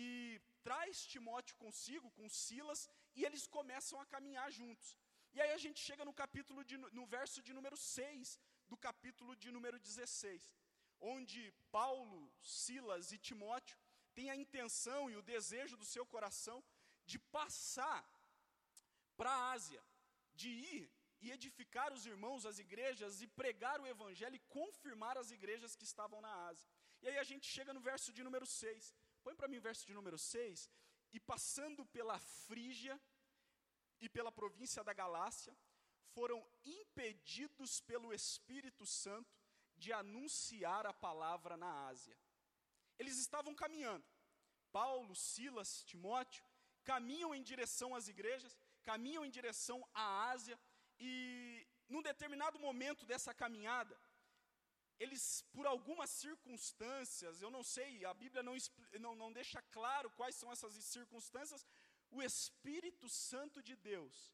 e 0.00 0.40
traz 0.66 1.04
Timóteo 1.12 1.54
consigo, 1.56 2.10
com 2.12 2.28
Silas, 2.28 2.88
e 3.14 3.24
eles 3.26 3.46
começam 3.46 4.00
a 4.00 4.06
caminhar 4.06 4.50
juntos. 4.50 4.96
E 5.34 5.40
aí 5.40 5.52
a 5.52 5.62
gente 5.64 5.80
chega 5.80 6.04
no 6.04 6.14
capítulo 6.22 6.64
de, 6.64 6.76
no 6.98 7.04
verso 7.06 7.42
de 7.42 7.52
número 7.52 7.76
6 7.76 8.38
do 8.68 8.76
capítulo 8.76 9.34
de 9.36 9.50
número 9.50 9.78
16, 9.78 10.54
onde 11.00 11.40
Paulo, 11.70 12.20
Silas 12.40 13.12
e 13.12 13.18
Timóteo 13.18 13.78
têm 14.14 14.30
a 14.30 14.36
intenção 14.36 15.10
e 15.10 15.16
o 15.16 15.26
desejo 15.34 15.76
do 15.76 15.84
seu 15.84 16.06
coração 16.06 16.62
de 17.12 17.18
passar 17.38 18.02
para 19.18 19.30
a 19.30 19.52
Ásia, 19.56 19.82
de 20.40 20.50
ir 20.74 20.84
e 21.22 21.30
edificar 21.36 21.90
os 21.96 22.04
irmãos, 22.12 22.46
as 22.50 22.58
igrejas, 22.64 23.20
e 23.24 23.26
pregar 23.40 23.78
o 23.80 23.88
evangelho 23.94 24.36
e 24.36 24.46
confirmar 24.58 25.16
as 25.22 25.30
igrejas 25.36 25.76
que 25.78 25.88
estavam 25.90 26.20
na 26.26 26.32
Ásia. 26.50 26.68
E 27.02 27.08
aí 27.08 27.18
a 27.18 27.28
gente 27.30 27.46
chega 27.54 27.74
no 27.76 27.82
verso 27.90 28.12
de 28.16 28.22
número 28.28 28.46
6. 28.46 28.94
Põe 29.24 29.34
para 29.36 29.50
mim 29.50 29.58
o 29.58 29.66
verso 29.68 29.86
de 29.88 29.94
número 29.98 30.18
6. 30.18 30.70
E 31.12 31.20
passando 31.32 31.84
pela 31.96 32.18
Frígia 32.18 32.96
e 34.00 34.08
pela 34.08 34.32
província 34.40 34.82
da 34.82 34.94
Galácia, 35.02 35.54
foram 36.14 36.38
impedidos 36.64 37.80
pelo 37.90 38.12
Espírito 38.12 38.84
Santo 38.86 39.36
de 39.76 39.92
anunciar 39.92 40.86
a 40.86 40.94
palavra 41.06 41.56
na 41.56 41.70
Ásia. 41.92 42.16
Eles 42.98 43.18
estavam 43.18 43.54
caminhando. 43.54 44.06
Paulo, 44.80 45.14
Silas, 45.14 45.84
Timóteo 45.84 46.44
caminham 46.84 47.34
em 47.34 47.42
direção 47.42 47.94
às 47.94 48.08
igrejas, 48.08 48.56
caminham 48.82 49.24
em 49.24 49.30
direção 49.30 49.78
à 49.94 50.30
Ásia, 50.30 50.58
e 50.98 51.66
num 51.88 52.02
determinado 52.02 52.58
momento 52.58 53.04
dessa 53.04 53.32
caminhada, 53.34 53.98
eles, 54.98 55.44
por 55.52 55.66
algumas 55.66 56.10
circunstâncias, 56.10 57.40
eu 57.40 57.50
não 57.50 57.62
sei, 57.62 58.04
a 58.04 58.14
Bíblia 58.14 58.42
não, 58.42 58.56
não, 59.00 59.14
não 59.22 59.32
deixa 59.32 59.60
claro 59.76 60.10
quais 60.10 60.36
são 60.36 60.50
essas 60.52 60.72
circunstâncias, 60.96 61.66
o 62.10 62.22
Espírito 62.22 63.08
Santo 63.08 63.62
de 63.62 63.74
Deus 63.74 64.32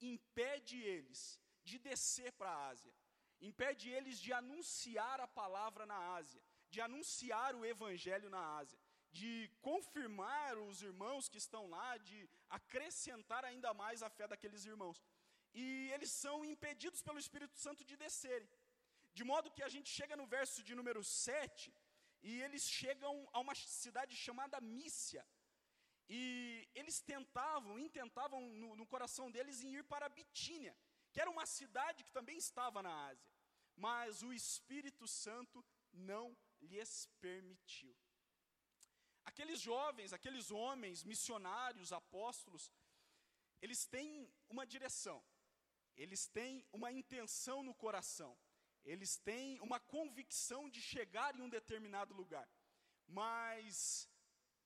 impede 0.00 0.76
eles 0.94 1.40
de 1.62 1.78
descer 1.78 2.32
para 2.32 2.50
a 2.50 2.68
Ásia, 2.68 2.92
impede 3.40 3.88
eles 3.88 4.18
de 4.18 4.32
anunciar 4.32 5.20
a 5.20 5.28
palavra 5.28 5.86
na 5.86 5.98
Ásia, 6.14 6.42
de 6.68 6.80
anunciar 6.80 7.54
o 7.54 7.64
Evangelho 7.64 8.28
na 8.28 8.42
Ásia, 8.58 8.78
de 9.18 9.50
confirmar 9.60 10.56
os 10.58 10.82
irmãos 10.82 11.28
que 11.28 11.38
estão 11.38 11.68
lá, 11.68 11.96
de 11.98 12.28
acrescentar 12.48 13.44
ainda 13.44 13.72
mais 13.74 14.02
a 14.02 14.10
fé 14.10 14.26
daqueles 14.28 14.64
irmãos. 14.64 15.02
E 15.52 15.90
eles 15.94 16.12
são 16.12 16.44
impedidos 16.44 17.02
pelo 17.02 17.18
Espírito 17.18 17.56
Santo 17.58 17.84
de 17.84 17.96
descerem. 17.96 18.48
De 19.12 19.24
modo 19.24 19.50
que 19.50 19.62
a 19.62 19.68
gente 19.68 19.90
chega 19.90 20.16
no 20.16 20.26
verso 20.26 20.62
de 20.62 20.74
número 20.74 21.02
7, 21.02 21.74
e 22.22 22.40
eles 22.42 22.64
chegam 22.68 23.28
a 23.32 23.40
uma 23.40 23.54
cidade 23.54 24.14
chamada 24.16 24.60
Mícia. 24.60 25.26
E 26.08 26.68
eles 26.74 27.00
tentavam, 27.00 27.78
intentavam 27.78 28.40
no, 28.40 28.76
no 28.76 28.86
coração 28.86 29.30
deles 29.30 29.62
em 29.62 29.74
ir 29.74 29.84
para 29.84 30.08
Bitínia, 30.08 30.76
que 31.12 31.20
era 31.20 31.30
uma 31.30 31.46
cidade 31.46 32.04
que 32.04 32.12
também 32.12 32.36
estava 32.36 32.82
na 32.82 33.06
Ásia. 33.08 33.32
Mas 33.76 34.22
o 34.22 34.32
Espírito 34.32 35.06
Santo 35.06 35.64
não 35.92 36.36
lhes 36.60 37.06
permitiu. 37.20 37.96
Aqueles 39.30 39.60
jovens, 39.70 40.12
aqueles 40.12 40.46
homens, 40.50 41.04
missionários, 41.12 41.92
apóstolos, 42.00 42.64
eles 43.64 43.80
têm 43.94 44.10
uma 44.54 44.64
direção, 44.74 45.18
eles 46.04 46.22
têm 46.36 46.54
uma 46.78 46.90
intenção 47.00 47.58
no 47.68 47.74
coração, 47.84 48.32
eles 48.92 49.12
têm 49.28 49.48
uma 49.60 49.78
convicção 49.94 50.62
de 50.74 50.80
chegar 50.92 51.30
em 51.34 51.42
um 51.46 51.52
determinado 51.58 52.12
lugar. 52.20 52.48
Mas, 53.06 53.74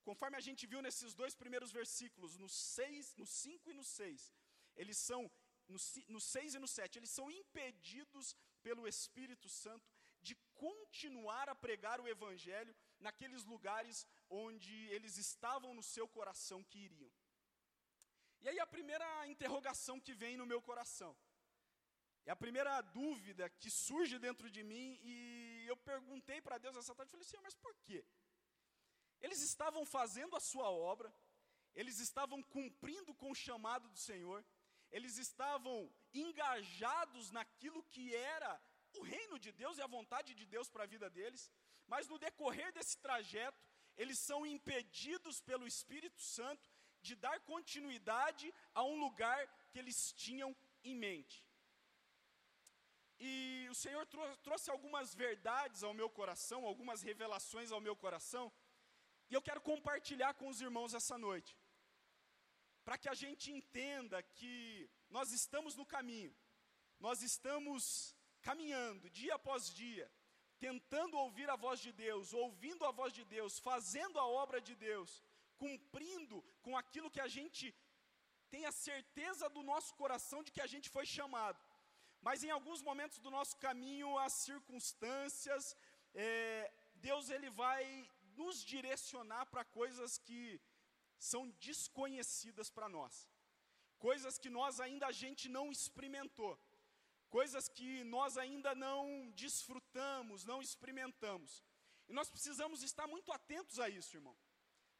conforme 0.07 0.37
a 0.37 0.45
gente 0.47 0.65
viu 0.71 0.81
nesses 0.87 1.13
dois 1.21 1.35
primeiros 1.41 1.71
versículos, 1.79 2.37
no 2.43 2.49
6, 2.49 3.15
no 3.21 3.25
5 3.25 3.69
e 3.71 3.77
no 3.79 3.83
6, 3.83 4.33
eles 4.81 4.97
são, 4.97 5.21
no, 5.67 5.77
no 6.15 6.21
6 6.21 6.55
e 6.55 6.59
no 6.59 6.67
7, 6.67 6.99
eles 6.99 7.11
são 7.17 7.29
impedidos 7.41 8.35
pelo 8.63 8.87
Espírito 8.87 9.47
Santo 9.63 9.87
de 10.27 10.35
continuar 10.65 11.47
a 11.49 11.59
pregar 11.65 11.99
o 12.01 12.07
Evangelho 12.07 12.75
naqueles 12.99 13.43
lugares 13.43 14.07
onde 14.29 14.73
eles 14.87 15.17
estavam 15.17 15.73
no 15.73 15.83
seu 15.83 16.07
coração 16.07 16.63
que 16.63 16.79
iriam. 16.79 17.11
E 18.41 18.49
aí 18.49 18.59
a 18.59 18.67
primeira 18.67 19.27
interrogação 19.27 19.99
que 19.99 20.13
vem 20.13 20.37
no 20.37 20.45
meu 20.45 20.61
coração, 20.61 21.15
é 22.25 22.31
a 22.31 22.35
primeira 22.35 22.81
dúvida 22.81 23.49
que 23.49 23.69
surge 23.69 24.17
dentro 24.17 24.49
de 24.49 24.63
mim, 24.63 24.99
e 25.03 25.65
eu 25.67 25.77
perguntei 25.77 26.41
para 26.41 26.57
Deus 26.57 26.75
essa 26.75 26.95
tarde, 26.95 27.11
falei, 27.11 27.25
Senhor, 27.25 27.43
mas 27.43 27.55
por 27.55 27.75
quê? 27.85 28.03
Eles 29.21 29.41
estavam 29.41 29.85
fazendo 29.85 30.35
a 30.35 30.39
sua 30.39 30.69
obra, 30.69 31.13
eles 31.75 31.99
estavam 31.99 32.41
cumprindo 32.41 33.13
com 33.13 33.29
o 33.31 33.35
chamado 33.35 33.87
do 33.89 33.97
Senhor, 33.97 34.43
eles 34.91 35.17
estavam 35.17 35.91
engajados 36.13 37.29
naquilo 37.31 37.83
que 37.83 38.15
era 38.15 38.61
o 38.93 39.03
reino 39.03 39.37
de 39.37 39.51
Deus 39.51 39.77
e 39.77 39.81
a 39.81 39.87
vontade 39.87 40.33
de 40.33 40.45
Deus 40.45 40.69
para 40.69 40.83
a 40.83 40.87
vida 40.87 41.09
deles, 41.09 41.51
mas 41.87 42.07
no 42.07 42.17
decorrer 42.17 42.71
desse 42.73 42.97
trajeto, 42.97 43.63
eles 43.97 44.19
são 44.19 44.45
impedidos 44.45 45.41
pelo 45.41 45.67
Espírito 45.67 46.21
Santo 46.21 46.69
de 47.01 47.15
dar 47.15 47.39
continuidade 47.41 48.53
a 48.73 48.83
um 48.83 48.99
lugar 48.99 49.47
que 49.69 49.79
eles 49.79 50.11
tinham 50.13 50.55
em 50.83 50.95
mente. 50.95 51.45
E 53.19 53.67
o 53.69 53.75
Senhor 53.75 54.05
trou 54.07 54.37
trouxe 54.37 54.69
algumas 54.69 55.13
verdades 55.13 55.83
ao 55.83 55.93
meu 55.93 56.09
coração, 56.09 56.65
algumas 56.65 57.01
revelações 57.01 57.71
ao 57.71 57.79
meu 57.79 57.95
coração, 57.95 58.51
e 59.29 59.33
eu 59.33 59.41
quero 59.41 59.61
compartilhar 59.61 60.33
com 60.33 60.47
os 60.49 60.59
irmãos 60.61 60.93
essa 60.93 61.17
noite, 61.17 61.57
para 62.83 62.97
que 62.97 63.09
a 63.09 63.13
gente 63.13 63.51
entenda 63.51 64.21
que 64.21 64.89
nós 65.09 65.31
estamos 65.31 65.75
no 65.75 65.85
caminho, 65.85 66.35
nós 66.99 67.21
estamos 67.21 68.15
caminhando 68.41 69.09
dia 69.09 69.35
após 69.35 69.73
dia, 69.73 70.11
tentando 70.59 71.17
ouvir 71.17 71.49
a 71.49 71.55
voz 71.65 71.79
de 71.85 71.91
Deus, 71.91 72.33
ouvindo 72.33 72.85
a 72.85 72.91
voz 72.91 73.11
de 73.13 73.23
Deus, 73.35 73.59
fazendo 73.59 74.19
a 74.19 74.25
obra 74.43 74.59
de 74.61 74.75
Deus, 74.75 75.23
cumprindo 75.57 76.37
com 76.61 76.77
aquilo 76.77 77.11
que 77.15 77.23
a 77.27 77.27
gente 77.27 77.73
tem 78.49 78.65
a 78.65 78.71
certeza 78.71 79.49
do 79.49 79.63
nosso 79.63 79.93
coração 80.01 80.41
de 80.43 80.51
que 80.51 80.61
a 80.61 80.71
gente 80.73 80.89
foi 80.89 81.05
chamado. 81.05 81.59
Mas 82.21 82.43
em 82.43 82.51
alguns 82.57 82.81
momentos 82.81 83.19
do 83.19 83.31
nosso 83.37 83.55
caminho, 83.57 84.17
as 84.17 84.33
circunstâncias, 84.47 85.75
é, 86.13 86.71
Deus 86.95 87.29
ele 87.29 87.49
vai 87.49 87.83
nos 88.35 88.63
direcionar 88.63 89.45
para 89.51 89.63
coisas 89.63 90.17
que 90.17 90.59
são 91.17 91.49
desconhecidas 91.67 92.69
para 92.69 92.87
nós, 92.89 93.13
coisas 93.97 94.37
que 94.37 94.49
nós 94.49 94.79
ainda 94.79 95.07
a 95.07 95.11
gente 95.11 95.47
não 95.57 95.71
experimentou, 95.71 96.59
coisas 97.37 97.67
que 97.77 97.89
nós 98.15 98.37
ainda 98.37 98.71
não 98.73 99.29
desfrutamos, 99.43 100.45
não 100.51 100.59
experimentamos. 100.61 101.51
E 102.07 102.13
nós 102.17 102.29
precisamos 102.29 102.81
estar 102.81 103.07
muito 103.13 103.29
atentos 103.37 103.77
a 103.85 103.89
isso, 103.89 104.15
irmão. 104.19 104.37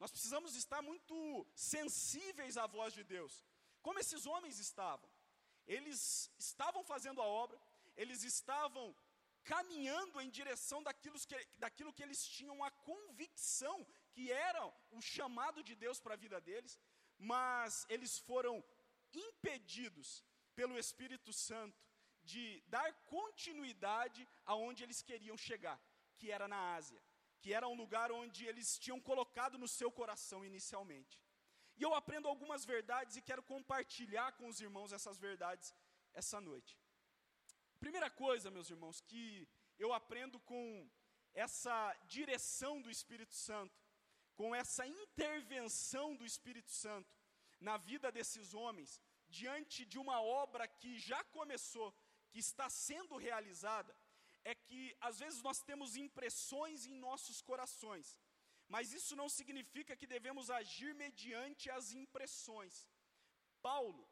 Nós 0.02 0.12
precisamos 0.12 0.54
estar 0.54 0.82
muito 0.82 1.16
sensíveis 1.56 2.58
à 2.58 2.66
voz 2.68 2.92
de 2.94 3.06
Deus, 3.06 3.34
como 3.82 4.00
esses 4.00 4.26
homens 4.26 4.60
estavam. 4.60 5.10
Eles 5.76 6.30
estavam 6.38 6.84
fazendo 6.84 7.22
a 7.22 7.26
obra, 7.44 7.58
eles 7.96 8.22
estavam 8.34 8.94
caminhando 9.54 10.20
em 10.20 10.30
direção 10.30 10.84
daquilo 10.84 11.18
que, 11.30 11.38
daquilo 11.58 11.94
que 11.94 12.04
eles 12.04 12.22
tinham 12.38 12.62
a 12.66 12.72
convicção 12.92 13.78
que 14.12 14.30
era 14.50 14.62
o 14.92 15.02
chamado 15.02 15.64
de 15.64 15.74
Deus 15.74 16.02
para 16.02 16.16
a 16.16 16.24
vida 16.26 16.42
deles, 16.42 16.78
mas 17.18 17.86
eles 17.88 18.20
foram 18.20 18.62
impedidos 19.14 20.22
pelo 20.54 20.78
Espírito 20.78 21.32
Santo 21.32 21.85
de 22.34 22.44
dar 22.76 22.90
continuidade 23.16 24.22
aonde 24.46 24.84
eles 24.84 25.02
queriam 25.10 25.38
chegar, 25.48 25.80
que 26.18 26.32
era 26.32 26.48
na 26.54 26.62
Ásia, 26.76 27.02
que 27.42 27.54
era 27.54 27.68
um 27.68 27.78
lugar 27.84 28.12
onde 28.12 28.46
eles 28.46 28.78
tinham 28.84 29.00
colocado 29.10 29.58
no 29.64 29.68
seu 29.68 29.92
coração 30.00 30.44
inicialmente. 30.52 31.16
E 31.78 31.84
eu 31.84 31.94
aprendo 31.94 32.28
algumas 32.28 32.64
verdades 32.74 33.16
e 33.16 33.26
quero 33.30 33.44
compartilhar 33.44 34.32
com 34.38 34.48
os 34.48 34.60
irmãos 34.68 34.94
essas 34.98 35.18
verdades 35.28 35.74
essa 36.14 36.40
noite. 36.40 36.74
Primeira 37.80 38.10
coisa, 38.10 38.50
meus 38.58 38.70
irmãos, 38.70 39.02
que 39.02 39.48
eu 39.78 39.92
aprendo 39.94 40.40
com 40.52 40.90
essa 41.34 41.76
direção 42.16 42.82
do 42.82 42.90
Espírito 42.90 43.36
Santo, 43.48 43.78
com 44.36 44.56
essa 44.56 44.86
intervenção 44.88 46.16
do 46.16 46.26
Espírito 46.26 46.72
Santo 46.72 47.14
na 47.60 47.78
vida 47.78 48.12
desses 48.12 48.54
homens, 48.54 49.02
diante 49.28 49.86
de 49.86 49.98
uma 50.00 50.22
obra 50.22 50.68
que 50.68 50.98
já 50.98 51.22
começou, 51.26 51.94
que 52.36 52.44
está 52.50 52.68
sendo 52.70 53.18
realizada, 53.28 53.96
é 54.52 54.54
que 54.68 54.82
às 55.10 55.18
vezes 55.24 55.42
nós 55.48 55.60
temos 55.70 55.96
impressões 56.06 56.86
em 56.92 56.96
nossos 57.08 57.40
corações 57.50 58.08
mas 58.68 58.94
isso 58.94 59.16
não 59.16 59.30
significa 59.30 59.96
que 59.96 60.08
devemos 60.08 60.50
agir 60.50 60.94
mediante 60.96 61.70
as 61.70 61.92
impressões. 61.94 62.76
Paulo, 63.62 64.08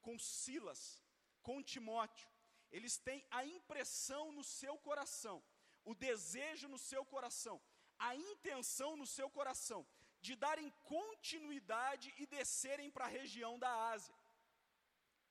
com 0.00 0.18
Silas, 0.18 1.02
com 1.42 1.62
Timóteo, 1.62 2.28
eles 2.70 2.96
têm 2.98 3.24
a 3.30 3.44
impressão 3.44 4.30
no 4.32 4.44
seu 4.44 4.78
coração, 4.78 5.42
o 5.84 5.94
desejo 5.94 6.68
no 6.68 6.78
seu 6.78 7.04
coração, 7.04 7.60
a 7.98 8.14
intenção 8.14 8.96
no 8.96 9.06
seu 9.06 9.28
coração 9.28 9.86
de 10.20 10.36
darem 10.36 10.70
continuidade 10.84 12.14
e 12.18 12.26
descerem 12.26 12.90
para 12.90 13.06
a 13.06 13.14
região 13.20 13.58
da 13.58 13.72
Ásia. 13.90 14.14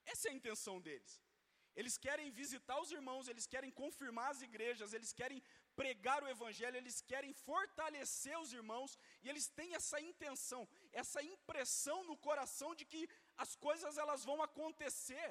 Essa 0.06 0.28
é 0.28 0.32
a 0.32 0.34
intenção 0.34 0.82
deles. 0.82 1.22
Eles 1.80 1.96
querem 2.06 2.30
visitar 2.40 2.78
os 2.84 2.92
irmãos, 2.98 3.28
eles 3.32 3.46
querem 3.54 3.72
confirmar 3.82 4.30
as 4.32 4.42
igrejas, 4.48 4.94
eles 4.98 5.12
querem 5.20 5.42
pregar 5.82 6.20
o 6.24 6.30
Evangelho, 6.36 6.78
eles 6.80 6.98
querem 7.12 7.32
fortalecer 7.50 8.38
os 8.44 8.52
irmãos, 8.60 8.98
e 9.24 9.30
eles 9.32 9.46
têm 9.58 9.76
essa 9.80 10.00
intenção, 10.10 10.62
essa 10.92 11.22
impressão 11.24 11.98
no 12.10 12.18
coração 12.28 12.72
de 12.80 12.86
que 12.92 13.02
as 13.44 13.56
coisas 13.68 13.98
elas 14.04 14.26
vão 14.30 14.42
acontecer 14.48 15.30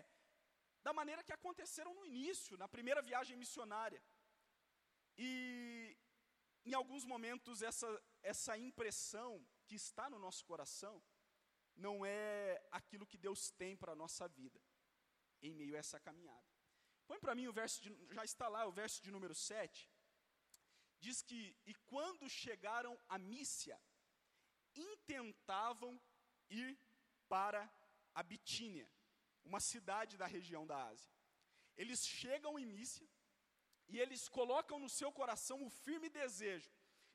da 0.87 0.95
maneira 1.01 1.23
que 1.27 1.37
aconteceram 1.39 1.93
no 1.99 2.07
início, 2.13 2.57
na 2.57 2.69
primeira 2.77 3.03
viagem 3.11 3.37
missionária. 3.37 4.03
E 5.19 5.97
em 6.65 6.75
alguns 6.81 7.05
momentos 7.05 7.61
essa, 7.61 7.89
essa 8.23 8.57
impressão 8.57 9.31
que 9.67 9.75
está 9.75 10.09
no 10.09 10.19
nosso 10.19 10.43
coração 10.47 10.97
não 11.77 12.07
é 12.07 12.63
aquilo 12.71 13.07
que 13.07 13.19
Deus 13.19 13.51
tem 13.51 13.77
para 13.77 13.93
a 13.93 14.01
nossa 14.05 14.27
vida, 14.41 14.59
em 15.43 15.55
meio 15.55 15.75
a 15.75 15.79
essa 15.79 15.99
caminhada. 16.01 16.47
Põe 17.07 17.19
para 17.19 17.35
mim 17.35 17.47
o 17.49 17.53
verso, 17.53 17.83
de, 17.83 17.91
já 18.11 18.25
está 18.25 18.49
lá 18.49 18.67
o 18.67 18.73
verso 18.73 19.03
de 19.03 19.11
número 19.11 19.35
7. 19.35 19.91
Diz 21.01 21.23
que, 21.23 21.57
e 21.65 21.75
quando 21.93 22.29
chegaram 22.29 22.99
a 23.09 23.19
Mícia, 23.19 23.81
intentavam 24.75 26.01
ir 26.51 26.79
para 27.29 27.71
a 28.15 28.23
Bitínia, 28.23 28.91
uma 29.45 29.61
cidade 29.61 30.17
da 30.17 30.27
região 30.27 30.67
da 30.67 30.89
Ásia. 30.89 31.13
Eles 31.77 32.07
chegam 32.07 32.59
em 32.59 32.67
Mícia 32.67 33.09
e 33.89 33.99
eles 33.99 34.29
colocam 34.29 34.79
no 34.79 34.89
seu 34.89 35.11
coração 35.13 35.65
o 35.65 35.71
firme 35.71 36.09
desejo 36.09 36.71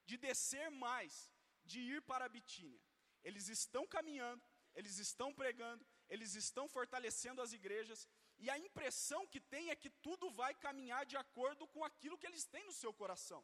de 0.05 0.17
descer 0.17 0.69
mais, 0.71 1.31
de 1.63 1.79
ir 1.79 2.01
para 2.01 2.25
a 2.25 2.29
Bitínia. 2.29 2.81
Eles 3.23 3.47
estão 3.47 3.85
caminhando, 3.87 4.43
eles 4.75 4.97
estão 4.97 5.33
pregando, 5.33 5.85
eles 6.09 6.35
estão 6.35 6.67
fortalecendo 6.67 7.41
as 7.41 7.53
igrejas, 7.53 8.07
e 8.43 8.49
a 8.49 8.57
impressão 8.67 9.21
que 9.33 9.39
tem 9.53 9.69
é 9.69 9.75
que 9.81 9.89
tudo 10.05 10.29
vai 10.39 10.53
caminhar 10.65 11.03
de 11.11 11.15
acordo 11.15 11.65
com 11.73 11.81
aquilo 11.89 12.17
que 12.17 12.27
eles 12.29 12.43
têm 12.53 12.65
no 12.69 12.75
seu 12.81 12.91
coração, 13.01 13.41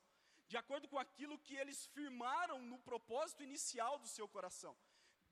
de 0.52 0.58
acordo 0.62 0.88
com 0.92 1.00
aquilo 1.06 1.36
que 1.46 1.56
eles 1.62 1.80
firmaram 1.96 2.58
no 2.72 2.78
propósito 2.90 3.42
inicial 3.50 3.94
do 4.04 4.10
seu 4.18 4.28
coração, 4.36 4.74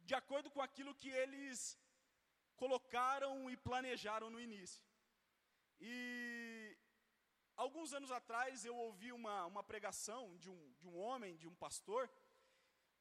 de 0.09 0.15
acordo 0.21 0.49
com 0.55 0.61
aquilo 0.67 0.95
que 1.01 1.09
eles 1.09 1.77
colocaram 2.55 3.33
e 3.51 3.57
planejaram 3.57 4.29
no 4.29 4.39
início. 4.47 4.81
E 5.81 6.77
alguns 7.57 7.91
anos 7.93 8.11
atrás 8.19 8.63
eu 8.63 8.75
ouvi 8.87 9.11
uma, 9.11 9.45
uma 9.47 9.63
pregação 9.71 10.21
de 10.37 10.49
um, 10.49 10.61
de 10.79 10.87
um 10.87 10.97
homem, 10.97 11.35
de 11.35 11.47
um 11.51 11.55
pastor, 11.55 12.09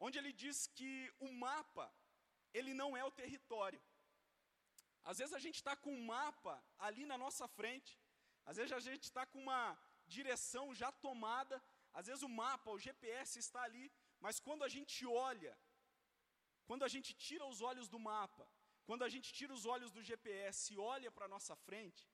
onde 0.01 0.19
ele 0.19 0.33
diz 0.33 0.67
que 0.67 0.93
o 1.21 1.31
mapa, 1.33 1.87
ele 2.53 2.75
não 2.75 2.97
é 2.97 3.05
o 3.05 3.17
território. 3.23 3.81
Às 5.11 5.19
vezes 5.21 5.35
a 5.39 5.43
gente 5.45 5.59
está 5.63 5.75
com 5.83 5.93
um 5.97 6.05
mapa 6.15 6.55
ali 6.87 7.05
na 7.11 7.17
nossa 7.25 7.47
frente, 7.59 7.93
às 8.45 8.57
vezes 8.59 8.73
a 8.73 8.81
gente 8.81 9.05
está 9.11 9.25
com 9.31 9.41
uma 9.47 9.63
direção 10.17 10.65
já 10.81 10.91
tomada, 11.07 11.57
às 11.99 12.07
vezes 12.09 12.23
o 12.29 12.33
mapa, 12.43 12.71
o 12.73 12.83
GPS 12.87 13.39
está 13.39 13.61
ali, 13.69 13.87
mas 14.25 14.41
quando 14.47 14.63
a 14.69 14.71
gente 14.77 15.07
olha, 15.07 15.53
quando 16.69 16.85
a 16.89 16.91
gente 16.95 17.11
tira 17.27 17.45
os 17.53 17.61
olhos 17.71 17.89
do 17.95 18.01
mapa, 18.11 18.45
quando 18.89 19.05
a 19.05 19.11
gente 19.15 19.29
tira 19.39 19.53
os 19.59 19.65
olhos 19.75 19.93
do 19.97 20.03
GPS 20.03 20.73
e 20.73 20.79
olha 20.95 21.11
para 21.17 21.27
a 21.27 21.33
nossa 21.35 21.55
frente, 21.69 22.05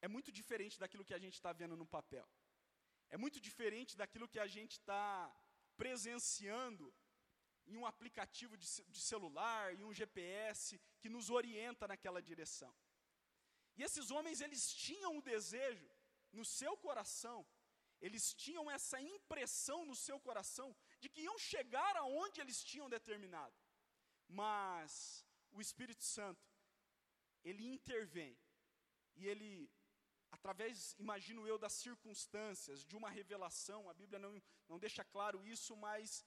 é 0.00 0.08
muito 0.08 0.30
diferente 0.40 0.80
daquilo 0.82 1.04
que 1.08 1.14
a 1.18 1.22
gente 1.24 1.34
está 1.34 1.52
vendo 1.52 1.76
no 1.76 1.86
papel. 1.86 2.28
É 3.14 3.16
muito 3.16 3.38
diferente 3.48 3.96
daquilo 3.96 4.30
que 4.32 4.40
a 4.46 4.48
gente 4.56 4.72
está 4.72 5.04
presenciando 5.76 6.92
em 7.66 7.76
um 7.76 7.86
aplicativo 7.86 8.56
de, 8.56 8.66
de 8.88 9.00
celular, 9.00 9.74
em 9.74 9.84
um 9.84 9.92
GPS 9.92 10.80
que 11.00 11.08
nos 11.08 11.30
orienta 11.30 11.88
naquela 11.88 12.20
direção. 12.20 12.74
E 13.76 13.82
esses 13.82 14.10
homens, 14.10 14.40
eles 14.40 14.72
tinham 14.72 15.16
o 15.16 15.22
desejo 15.22 15.90
no 16.32 16.44
seu 16.44 16.76
coração, 16.76 17.46
eles 18.00 18.34
tinham 18.34 18.70
essa 18.70 19.00
impressão 19.00 19.84
no 19.86 19.94
seu 19.94 20.18
coração 20.20 20.74
de 21.00 21.08
que 21.08 21.22
iam 21.22 21.38
chegar 21.38 21.96
aonde 21.96 22.40
eles 22.40 22.62
tinham 22.62 22.88
determinado. 22.88 23.54
Mas 24.28 25.24
o 25.52 25.60
Espírito 25.60 26.02
Santo, 26.02 26.44
ele 27.44 27.64
intervém 27.66 28.36
e 29.14 29.26
ele 29.26 29.70
através, 30.32 30.96
imagino 30.98 31.46
eu, 31.46 31.58
das 31.58 31.74
circunstâncias, 31.74 32.84
de 32.84 32.96
uma 32.96 33.10
revelação, 33.10 33.88
a 33.88 33.94
Bíblia 33.94 34.18
não, 34.18 34.42
não 34.66 34.78
deixa 34.78 35.04
claro 35.04 35.46
isso, 35.46 35.76
mas 35.76 36.24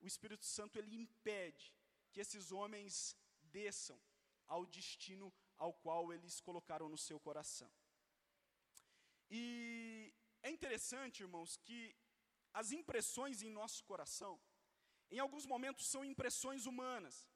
o 0.00 0.06
Espírito 0.06 0.44
Santo 0.44 0.78
ele 0.78 0.94
impede 0.94 1.72
que 2.12 2.20
esses 2.20 2.52
homens 2.52 3.16
desçam 3.42 3.98
ao 4.46 4.64
destino 4.64 5.32
ao 5.58 5.72
qual 5.72 6.12
eles 6.12 6.40
colocaram 6.40 6.88
no 6.88 6.98
seu 6.98 7.18
coração. 7.18 7.70
E 9.30 10.14
é 10.42 10.50
interessante, 10.50 11.22
irmãos, 11.22 11.56
que 11.56 11.96
as 12.52 12.70
impressões 12.72 13.42
em 13.42 13.50
nosso 13.50 13.84
coração, 13.84 14.40
em 15.10 15.18
alguns 15.18 15.46
momentos 15.46 15.86
são 15.86 16.04
impressões 16.04 16.66
humanas, 16.66 17.28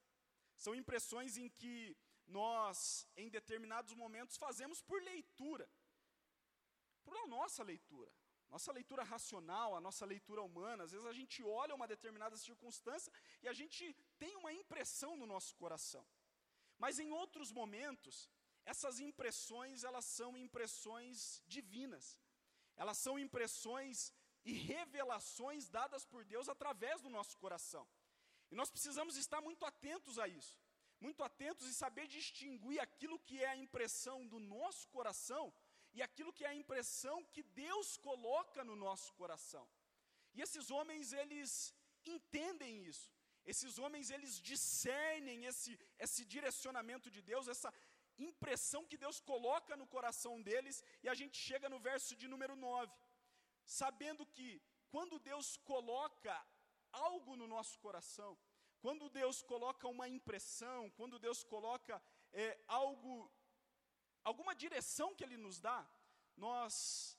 são 0.55 0.75
impressões 0.75 1.37
em 1.37 1.49
que 1.49 1.97
nós, 2.27 3.09
em 3.17 3.29
determinados 3.29 3.93
momentos, 3.95 4.37
fazemos 4.37 4.81
por 4.83 5.03
leitura 5.03 5.69
por 7.11 7.29
nossa 7.29 7.63
leitura. 7.63 8.13
Nossa 8.51 8.73
leitura 8.73 9.05
racional, 9.05 9.77
a 9.77 9.81
nossa 9.81 10.05
leitura 10.05 10.43
humana, 10.43 10.85
às 10.85 10.91
vezes 10.91 11.07
a 11.07 11.13
gente 11.13 11.43
olha 11.43 11.75
uma 11.75 11.87
determinada 11.87 12.37
circunstância 12.37 13.13
e 13.43 13.49
a 13.49 13.53
gente 13.53 13.95
tem 14.19 14.35
uma 14.37 14.53
impressão 14.53 15.17
no 15.17 15.27
nosso 15.27 15.55
coração. 15.55 16.05
Mas 16.77 16.99
em 16.99 17.11
outros 17.13 17.53
momentos, 17.53 18.29
essas 18.65 18.99
impressões, 18.99 19.85
elas 19.85 20.05
são 20.05 20.37
impressões 20.37 21.43
divinas. 21.47 22.19
Elas 22.77 22.99
são 22.99 23.19
impressões 23.19 24.13
e 24.45 24.53
revelações 24.53 25.69
dadas 25.69 26.05
por 26.05 26.25
Deus 26.25 26.49
através 26.49 27.01
do 27.01 27.11
nosso 27.11 27.37
coração. 27.39 27.87
E 28.51 28.55
nós 28.55 28.71
precisamos 28.71 29.17
estar 29.17 29.41
muito 29.41 29.65
atentos 29.65 30.19
a 30.19 30.27
isso. 30.27 30.59
Muito 31.01 31.23
atentos 31.23 31.67
e 31.69 31.75
saber 31.75 32.07
distinguir 32.07 32.81
aquilo 32.81 33.19
que 33.21 33.43
é 33.43 33.49
a 33.51 33.57
impressão 33.57 34.27
do 34.27 34.39
nosso 34.39 34.89
coração 34.89 35.53
e 35.93 36.03
aquilo 36.03 36.33
que 36.33 36.45
é 36.45 36.49
a 36.51 36.61
impressão 36.63 37.25
que 37.33 37.43
Deus 37.43 37.97
coloca 37.97 38.63
no 38.65 38.77
nosso 38.77 39.13
coração. 39.15 39.67
E 40.35 40.41
esses 40.41 40.71
homens, 40.71 41.13
eles 41.13 41.75
entendem 42.05 42.85
isso. 42.85 43.11
Esses 43.45 43.79
homens, 43.79 44.11
eles 44.11 44.41
discernem 44.41 45.47
esse, 45.51 45.79
esse 45.99 46.25
direcionamento 46.25 47.11
de 47.11 47.23
Deus, 47.23 47.49
essa 47.49 47.73
impressão 48.19 48.87
que 48.87 48.99
Deus 49.05 49.19
coloca 49.21 49.77
no 49.77 49.87
coração 49.87 50.41
deles, 50.43 50.83
e 51.03 51.09
a 51.09 51.15
gente 51.15 51.37
chega 51.39 51.69
no 51.69 51.81
verso 51.81 52.15
de 52.15 52.29
número 52.29 52.55
9, 52.55 52.93
sabendo 53.65 54.27
que 54.27 54.63
quando 54.91 55.19
Deus 55.19 55.57
coloca 55.57 56.35
algo 56.93 57.35
no 57.37 57.47
nosso 57.47 57.79
coração, 57.79 58.39
quando 58.81 59.09
Deus 59.09 59.43
coloca 59.43 59.89
uma 59.89 60.09
impressão, 60.09 60.91
quando 60.91 61.19
Deus 61.19 61.43
coloca 61.45 62.03
é, 62.33 62.59
algo 62.67 63.31
alguma 64.25 64.55
direção 64.55 65.15
que 65.15 65.25
Ele 65.25 65.37
nos 65.37 65.61
dá, 65.61 65.81
nós 66.37 67.17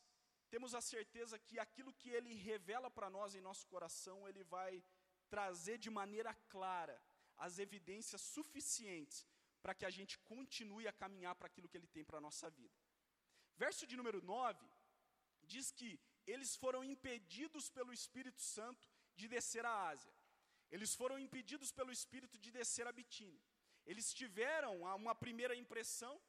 temos 0.49 0.73
a 0.75 0.81
certeza 0.81 1.39
que 1.39 1.57
aquilo 1.59 1.93
que 1.93 2.09
Ele 2.09 2.33
revela 2.33 2.89
para 2.89 3.09
nós 3.09 3.35
em 3.35 3.41
nosso 3.41 3.65
coração, 3.67 4.27
Ele 4.27 4.43
vai 4.43 4.83
trazer 5.29 5.77
de 5.77 5.89
maneira 5.89 6.33
clara 6.49 7.01
as 7.37 7.57
evidências 7.57 8.21
suficientes 8.21 9.25
para 9.61 9.73
que 9.73 9.85
a 9.85 9.89
gente 9.89 10.17
continue 10.19 10.87
a 10.87 10.93
caminhar 10.93 11.35
para 11.35 11.47
aquilo 11.47 11.69
que 11.69 11.77
Ele 11.77 11.87
tem 11.87 12.03
para 12.03 12.17
a 12.17 12.21
nossa 12.21 12.49
vida. 12.49 12.75
Verso 13.55 13.85
de 13.85 13.95
número 13.95 14.21
9 14.21 14.67
diz 15.43 15.71
que 15.71 15.99
eles 16.25 16.55
foram 16.55 16.83
impedidos 16.83 17.69
pelo 17.69 17.91
Espírito 17.93 18.41
Santo 18.41 18.87
de 19.15 19.27
descer 19.27 19.65
à 19.65 19.89
Ásia. 19.89 20.13
Eles 20.69 20.95
foram 20.95 21.19
impedidos 21.19 21.71
pelo 21.71 21.91
Espírito 21.91 22.37
de 22.37 22.51
descer 22.51 22.87
a 22.87 22.91
Bitínia. 22.91 23.41
Eles 23.85 24.13
tiveram 24.13 24.81
uma 24.81 25.15
primeira 25.15 25.55
impressão, 25.55 26.21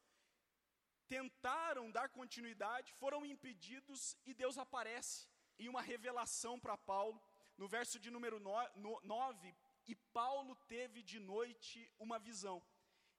tentaram 1.07 1.91
dar 1.91 2.09
continuidade, 2.09 2.93
foram 2.93 3.25
impedidos 3.25 4.17
e 4.25 4.33
Deus 4.33 4.57
aparece 4.57 5.27
em 5.59 5.69
uma 5.69 5.81
revelação 5.81 6.59
para 6.59 6.77
Paulo, 6.77 7.21
no 7.57 7.67
verso 7.67 7.99
de 7.99 8.09
número 8.09 8.39
9, 8.39 9.55
e 9.85 9.95
Paulo 9.95 10.55
teve 10.67 11.03
de 11.03 11.19
noite 11.19 11.91
uma 11.99 12.17
visão, 12.17 12.61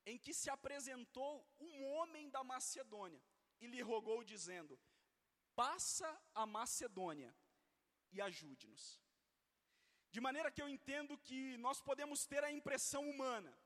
em 0.04 0.18
que 0.18 0.34
se 0.34 0.50
apresentou 0.50 1.46
um 1.58 1.84
homem 1.92 2.28
da 2.30 2.42
Macedônia 2.42 3.22
e 3.60 3.66
lhe 3.66 3.80
rogou, 3.80 4.24
dizendo: 4.24 4.78
Passa 5.54 6.08
a 6.34 6.44
Macedônia 6.44 7.34
e 8.12 8.20
ajude-nos. 8.20 9.00
De 10.10 10.20
maneira 10.20 10.50
que 10.50 10.62
eu 10.62 10.68
entendo 10.68 11.18
que 11.18 11.56
nós 11.58 11.80
podemos 11.80 12.26
ter 12.26 12.42
a 12.44 12.52
impressão 12.52 13.08
humana, 13.08 13.56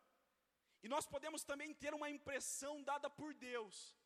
e 0.83 0.89
nós 0.89 1.07
podemos 1.07 1.45
também 1.45 1.75
ter 1.75 1.93
uma 1.95 2.09
impressão 2.09 2.83
dada 2.83 3.11
por 3.11 3.35
Deus, 3.35 3.98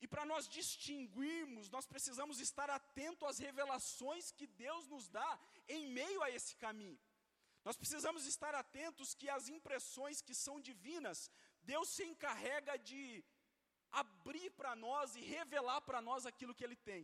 e 0.00 0.06
para 0.06 0.24
nós 0.24 0.48
distinguirmos, 0.48 1.70
nós 1.70 1.86
precisamos 1.92 2.38
estar 2.40 2.70
atento 2.70 3.26
às 3.26 3.38
revelações 3.38 4.30
que 4.30 4.46
Deus 4.46 4.86
nos 4.86 5.08
dá 5.08 5.30
em 5.68 5.86
meio 5.98 6.22
a 6.22 6.30
esse 6.30 6.54
caminho. 6.56 6.98
Nós 7.64 7.76
precisamos 7.76 8.24
estar 8.32 8.54
atentos 8.54 9.14
que 9.14 9.28
as 9.28 9.48
impressões 9.48 10.20
que 10.26 10.34
são 10.34 10.60
divinas, 10.60 11.30
Deus 11.62 11.88
se 11.96 12.04
encarrega 12.04 12.78
de 12.90 13.24
abrir 13.90 14.50
para 14.50 14.74
nós 14.76 15.16
e 15.16 15.20
revelar 15.20 15.80
para 15.88 16.00
nós 16.00 16.24
aquilo 16.24 16.54
que 16.54 16.64
Ele 16.64 16.76
tem. 16.76 17.02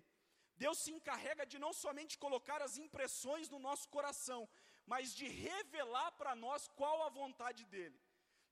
Deus 0.56 0.78
se 0.78 0.92
encarrega 0.92 1.44
de 1.44 1.58
não 1.58 1.72
somente 1.72 2.16
colocar 2.24 2.62
as 2.62 2.76
impressões 2.84 3.48
no 3.48 3.58
nosso 3.58 3.88
coração, 3.88 4.48
mas 4.86 5.14
de 5.14 5.26
revelar 5.26 6.12
para 6.12 6.34
nós 6.36 6.68
qual 6.68 7.02
a 7.02 7.08
vontade 7.08 7.64
dEle. 7.64 8.00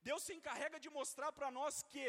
Deus 0.02 0.22
se 0.24 0.34
encarrega 0.34 0.80
de 0.80 0.90
mostrar 0.90 1.30
para 1.30 1.50
nós 1.50 1.82
que 1.92 2.06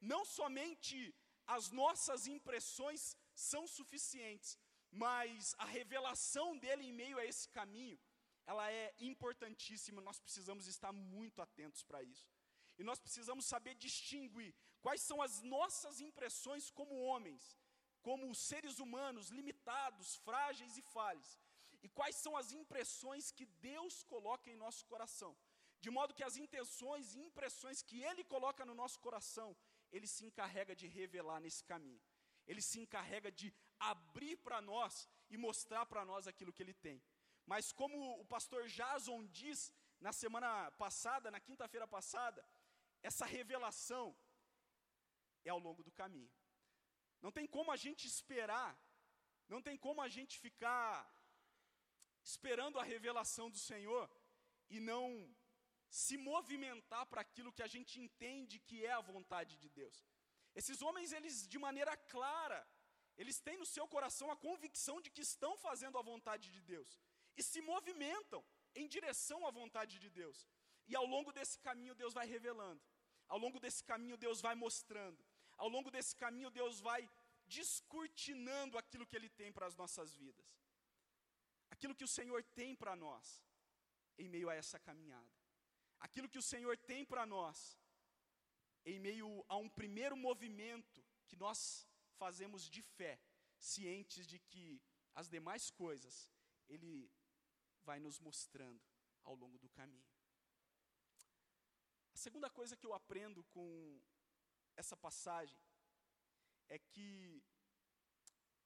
não 0.00 0.24
somente 0.24 1.14
as 1.46 1.70
nossas 1.70 2.26
impressões 2.26 3.16
são 3.34 3.66
suficientes, 3.66 4.58
mas 4.90 5.54
a 5.58 5.64
revelação 5.64 6.56
dele 6.56 6.84
em 6.86 6.92
meio 6.92 7.18
a 7.18 7.24
esse 7.24 7.48
caminho, 7.48 7.98
ela 8.46 8.70
é 8.70 8.94
importantíssima, 8.98 10.00
nós 10.00 10.20
precisamos 10.20 10.66
estar 10.66 10.92
muito 10.92 11.42
atentos 11.42 11.82
para 11.82 12.02
isso. 12.02 12.28
E 12.78 12.84
nós 12.84 12.98
precisamos 12.98 13.46
saber 13.46 13.74
distinguir 13.74 14.54
quais 14.80 15.00
são 15.00 15.20
as 15.20 15.42
nossas 15.42 16.00
impressões 16.00 16.70
como 16.70 17.02
homens, 17.08 17.58
como 18.02 18.34
seres 18.34 18.78
humanos 18.78 19.30
limitados, 19.30 20.16
frágeis 20.16 20.76
e 20.76 20.82
falhos, 20.82 21.38
e 21.82 21.88
quais 21.88 22.16
são 22.16 22.36
as 22.36 22.52
impressões 22.52 23.30
que 23.30 23.46
Deus 23.70 24.02
coloca 24.04 24.50
em 24.50 24.56
nosso 24.56 24.84
coração. 24.86 25.36
De 25.80 25.90
modo 25.90 26.14
que 26.14 26.24
as 26.24 26.36
intenções 26.36 27.14
e 27.14 27.20
impressões 27.20 27.82
que 27.82 28.02
Ele 28.02 28.24
coloca 28.24 28.64
no 28.64 28.74
nosso 28.74 28.98
coração, 29.00 29.56
Ele 29.92 30.06
se 30.06 30.24
encarrega 30.24 30.74
de 30.74 30.86
revelar 30.86 31.40
nesse 31.40 31.64
caminho. 31.64 32.00
Ele 32.46 32.62
se 32.62 32.80
encarrega 32.80 33.30
de 33.30 33.54
abrir 33.78 34.36
para 34.36 34.60
nós 34.60 35.08
e 35.28 35.36
mostrar 35.36 35.86
para 35.86 36.04
nós 36.04 36.26
aquilo 36.26 36.52
que 36.52 36.62
Ele 36.62 36.74
tem. 36.74 37.02
Mas 37.44 37.72
como 37.72 38.20
o 38.20 38.24
pastor 38.24 38.66
Jason 38.68 39.26
diz 39.26 39.72
na 40.00 40.12
semana 40.12 40.70
passada, 40.72 41.30
na 41.30 41.40
quinta-feira 41.40 41.86
passada, 41.86 42.44
essa 43.02 43.24
revelação 43.24 44.16
é 45.44 45.50
ao 45.50 45.58
longo 45.58 45.82
do 45.82 45.92
caminho. 45.92 46.30
Não 47.20 47.32
tem 47.32 47.46
como 47.46 47.70
a 47.70 47.76
gente 47.76 48.06
esperar, 48.06 48.78
não 49.48 49.62
tem 49.62 49.76
como 49.76 50.00
a 50.00 50.08
gente 50.08 50.38
ficar 50.38 51.10
esperando 52.22 52.78
a 52.78 52.82
revelação 52.82 53.48
do 53.48 53.58
Senhor 53.58 54.10
e 54.68 54.80
não 54.80 55.35
se 55.88 56.16
movimentar 56.16 57.06
para 57.06 57.20
aquilo 57.20 57.52
que 57.52 57.62
a 57.62 57.66
gente 57.66 58.00
entende 58.00 58.58
que 58.58 58.84
é 58.84 58.92
a 58.92 59.00
vontade 59.00 59.56
de 59.56 59.68
Deus. 59.68 60.06
Esses 60.54 60.80
homens, 60.82 61.12
eles 61.12 61.46
de 61.46 61.58
maneira 61.58 61.96
clara, 61.96 62.66
eles 63.16 63.40
têm 63.40 63.56
no 63.58 63.66
seu 63.66 63.86
coração 63.88 64.30
a 64.30 64.36
convicção 64.36 65.00
de 65.00 65.10
que 65.10 65.22
estão 65.22 65.56
fazendo 65.56 65.98
a 65.98 66.02
vontade 66.02 66.50
de 66.50 66.60
Deus 66.60 67.00
e 67.36 67.42
se 67.42 67.60
movimentam 67.60 68.44
em 68.74 68.86
direção 68.86 69.46
à 69.46 69.50
vontade 69.50 69.98
de 69.98 70.10
Deus. 70.10 70.48
E 70.86 70.94
ao 70.94 71.06
longo 71.06 71.32
desse 71.32 71.58
caminho 71.58 71.94
Deus 71.94 72.14
vai 72.14 72.26
revelando. 72.26 72.82
Ao 73.28 73.38
longo 73.38 73.58
desse 73.58 73.82
caminho 73.84 74.16
Deus 74.16 74.40
vai 74.40 74.54
mostrando. 74.54 75.24
Ao 75.56 75.68
longo 75.68 75.90
desse 75.90 76.14
caminho 76.16 76.50
Deus 76.50 76.80
vai 76.80 77.08
descortinando 77.46 78.76
aquilo 78.76 79.06
que 79.06 79.16
ele 79.16 79.30
tem 79.30 79.52
para 79.52 79.66
as 79.66 79.76
nossas 79.76 80.14
vidas. 80.14 80.46
Aquilo 81.70 81.94
que 81.94 82.04
o 82.04 82.08
Senhor 82.08 82.42
tem 82.54 82.74
para 82.74 82.94
nós 82.94 83.42
em 84.18 84.28
meio 84.28 84.48
a 84.48 84.54
essa 84.54 84.78
caminhada 84.78 85.45
aquilo 86.00 86.28
que 86.28 86.38
o 86.38 86.42
Senhor 86.42 86.76
tem 86.76 87.04
para 87.04 87.26
nós, 87.26 87.78
em 88.84 88.98
meio 89.00 89.44
a 89.48 89.56
um 89.56 89.68
primeiro 89.68 90.16
movimento 90.16 91.04
que 91.26 91.36
nós 91.36 91.88
fazemos 92.16 92.68
de 92.68 92.82
fé, 92.82 93.20
cientes 93.58 94.26
de 94.26 94.38
que 94.38 94.80
as 95.14 95.28
demais 95.28 95.70
coisas 95.70 96.30
Ele 96.68 97.10
vai 97.82 97.98
nos 97.98 98.18
mostrando 98.18 98.82
ao 99.24 99.34
longo 99.34 99.58
do 99.58 99.68
caminho. 99.70 100.06
A 102.14 102.16
segunda 102.16 102.48
coisa 102.48 102.76
que 102.76 102.86
eu 102.86 102.94
aprendo 102.94 103.44
com 103.44 104.00
essa 104.76 104.96
passagem 104.96 105.58
é 106.68 106.78
que 106.78 107.42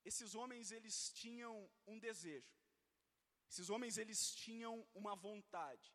esses 0.04 0.34
homens 0.34 0.70
eles 0.70 1.10
tinham 1.12 1.70
um 1.86 1.98
desejo. 1.98 2.52
Esses 3.48 3.68
homens 3.68 3.98
eles 3.98 4.34
tinham 4.34 4.86
uma 4.94 5.14
vontade. 5.16 5.92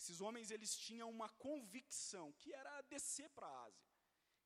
Esses 0.00 0.18
homens 0.24 0.50
eles 0.50 0.74
tinham 0.84 1.08
uma 1.16 1.28
convicção 1.46 2.26
que 2.40 2.50
era 2.60 2.74
descer 2.92 3.28
para 3.36 3.46
a 3.46 3.64
Ásia, 3.64 3.88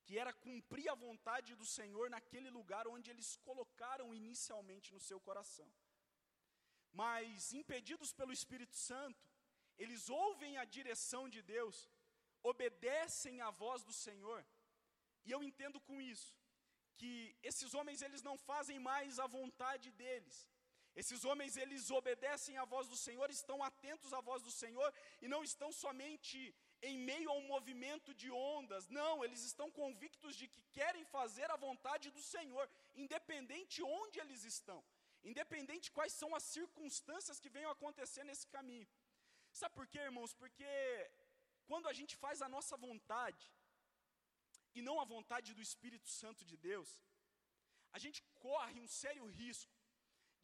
que 0.05 0.19
era 0.23 0.33
cumprir 0.47 0.89
a 0.91 0.97
vontade 1.07 1.51
do 1.61 1.67
Senhor 1.75 2.07
naquele 2.15 2.51
lugar 2.59 2.89
onde 2.95 3.11
eles 3.13 3.29
colocaram 3.49 4.07
inicialmente 4.13 4.93
no 4.95 4.99
seu 5.09 5.21
coração. 5.29 5.69
Mas 6.93 7.53
impedidos 7.61 8.13
pelo 8.13 8.33
Espírito 8.39 8.77
Santo, 8.91 9.25
eles 9.79 10.03
ouvem 10.25 10.57
a 10.57 10.65
direção 10.65 11.23
de 11.29 11.41
Deus, 11.55 11.77
obedecem 12.43 13.41
à 13.41 13.51
voz 13.63 13.85
do 13.85 13.93
Senhor. 13.93 14.45
E 15.25 15.31
eu 15.31 15.41
entendo 15.49 15.81
com 15.89 16.01
isso 16.01 16.37
que 16.97 17.13
esses 17.51 17.75
homens 17.75 18.03
eles 18.03 18.23
não 18.29 18.37
fazem 18.51 18.81
mais 18.81 19.21
a 19.21 19.29
vontade 19.39 19.91
deles, 20.03 20.37
esses 21.01 21.25
homens, 21.29 21.57
eles 21.57 21.91
obedecem 21.91 22.57
à 22.57 22.65
voz 22.65 22.87
do 22.93 22.99
Senhor, 23.05 23.29
estão 23.31 23.59
atentos 23.71 24.13
à 24.19 24.21
voz 24.29 24.43
do 24.43 24.53
Senhor 24.63 24.89
e 25.23 25.27
não 25.33 25.43
estão 25.43 25.71
somente 25.85 26.39
em 26.89 26.97
meio 27.11 27.29
a 27.31 27.37
um 27.41 27.47
movimento 27.55 28.11
de 28.15 28.31
ondas. 28.31 28.89
Não, 28.89 29.25
eles 29.25 29.43
estão 29.51 29.69
convictos 29.81 30.37
de 30.41 30.47
que 30.55 30.63
querem 30.79 31.05
fazer 31.17 31.49
a 31.51 31.57
vontade 31.57 32.11
do 32.17 32.23
Senhor, 32.35 32.67
independente 32.95 33.83
onde 33.83 34.21
eles 34.25 34.45
estão, 34.45 34.81
independente 35.33 35.91
quais 35.97 36.13
são 36.21 36.31
as 36.39 36.45
circunstâncias 36.57 37.41
que 37.41 37.55
venham 37.57 37.73
acontecer 37.73 38.25
nesse 38.31 38.47
caminho. 38.57 38.89
Sabe 39.61 39.75
por 39.75 39.87
quê, 39.93 39.99
irmãos? 40.11 40.33
Porque 40.43 40.73
quando 41.67 41.89
a 41.89 41.95
gente 41.99 42.15
faz 42.25 42.41
a 42.41 42.49
nossa 42.57 42.77
vontade 42.77 43.45
e 44.77 44.81
não 44.89 44.97
a 45.01 45.05
vontade 45.17 45.55
do 45.55 45.63
Espírito 45.69 46.09
Santo 46.21 46.45
de 46.45 46.57
Deus, 46.57 46.91
a 47.97 47.99
gente 48.05 48.21
corre 48.47 48.79
um 48.81 48.89
sério 49.03 49.27
risco 49.43 49.74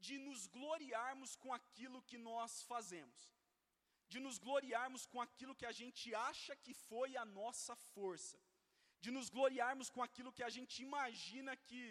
de 0.06 0.16
nos 0.26 0.46
gloriarmos 0.46 1.36
com 1.42 1.52
aquilo 1.58 2.02
que 2.10 2.18
nós 2.18 2.62
fazemos, 2.70 3.20
de 4.12 4.18
nos 4.26 4.38
gloriarmos 4.38 5.04
com 5.12 5.20
aquilo 5.26 5.54
que 5.60 5.66
a 5.72 5.72
gente 5.80 6.14
acha 6.30 6.54
que 6.64 6.74
foi 6.88 7.10
a 7.16 7.24
nossa 7.24 7.74
força, 7.94 8.38
de 9.04 9.10
nos 9.16 9.28
gloriarmos 9.36 9.90
com 9.90 10.02
aquilo 10.02 10.32
que 10.32 10.46
a 10.48 10.52
gente 10.56 10.82
imagina 10.88 11.56
que 11.68 11.82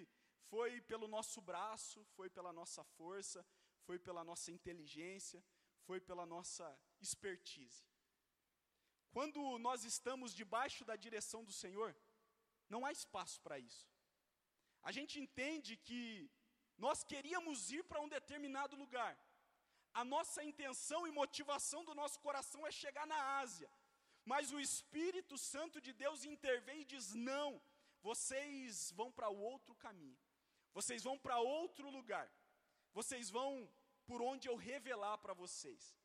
foi 0.49 0.81
pelo 0.81 1.07
nosso 1.07 1.39
braço, 1.49 2.03
foi 2.15 2.29
pela 2.29 2.51
nossa 2.59 2.83
força, 2.97 3.45
foi 3.85 3.97
pela 4.07 4.23
nossa 4.23 4.51
inteligência, 4.51 5.43
foi 5.87 5.99
pela 5.99 6.25
nossa 6.25 6.67
expertise. 7.05 7.83
Quando 9.15 9.41
nós 9.67 9.83
estamos 9.83 10.35
debaixo 10.41 10.83
da 10.89 10.95
direção 10.95 11.43
do 11.43 11.51
Senhor, 11.51 11.95
não 12.73 12.85
há 12.85 12.91
espaço 12.91 13.37
para 13.41 13.57
isso. 13.69 13.87
A 14.83 14.91
gente 14.91 15.19
entende 15.19 15.75
que 15.87 16.29
nós 16.85 17.03
queríamos 17.03 17.71
ir 17.77 17.83
para 17.89 18.01
um 18.01 18.09
determinado 18.17 18.75
lugar. 18.83 19.13
A 19.93 20.03
nossa 20.13 20.43
intenção 20.49 21.01
e 21.07 21.11
motivação 21.11 21.83
do 21.83 21.93
nosso 21.93 22.19
coração 22.25 22.65
é 22.65 22.71
chegar 22.71 23.05
na 23.13 23.21
Ásia. 23.39 23.69
Mas 24.31 24.51
o 24.51 24.59
Espírito 24.59 25.37
Santo 25.37 25.81
de 25.85 25.91
Deus 26.03 26.23
intervém 26.33 26.81
e 26.81 26.89
diz: 26.93 27.13
não, 27.13 27.61
vocês 28.01 28.91
vão 28.99 29.11
para 29.11 29.29
outro 29.29 29.75
caminho, 29.75 30.19
vocês 30.73 31.03
vão 31.03 31.17
para 31.17 31.39
outro 31.39 31.89
lugar, 31.89 32.27
vocês 32.93 33.29
vão 33.29 33.51
por 34.05 34.21
onde 34.21 34.47
eu 34.47 34.55
revelar 34.55 35.17
para 35.17 35.33
vocês. 35.33 35.95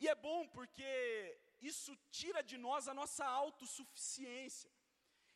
E 0.00 0.08
é 0.08 0.14
bom 0.14 0.40
porque 0.48 0.90
isso 1.60 1.96
tira 2.10 2.42
de 2.42 2.56
nós 2.66 2.88
a 2.88 2.94
nossa 2.94 3.24
autossuficiência, 3.26 4.70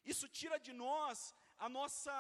isso 0.04 0.26
tira 0.28 0.58
de 0.58 0.72
nós 0.72 1.34
a 1.58 1.68
nossa 1.68 2.12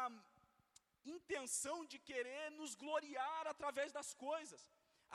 intenção 1.16 1.78
de 1.90 1.98
querer 2.08 2.44
nos 2.58 2.74
gloriar 2.82 3.44
através 3.52 3.90
das 3.98 4.10
coisas, 4.26 4.62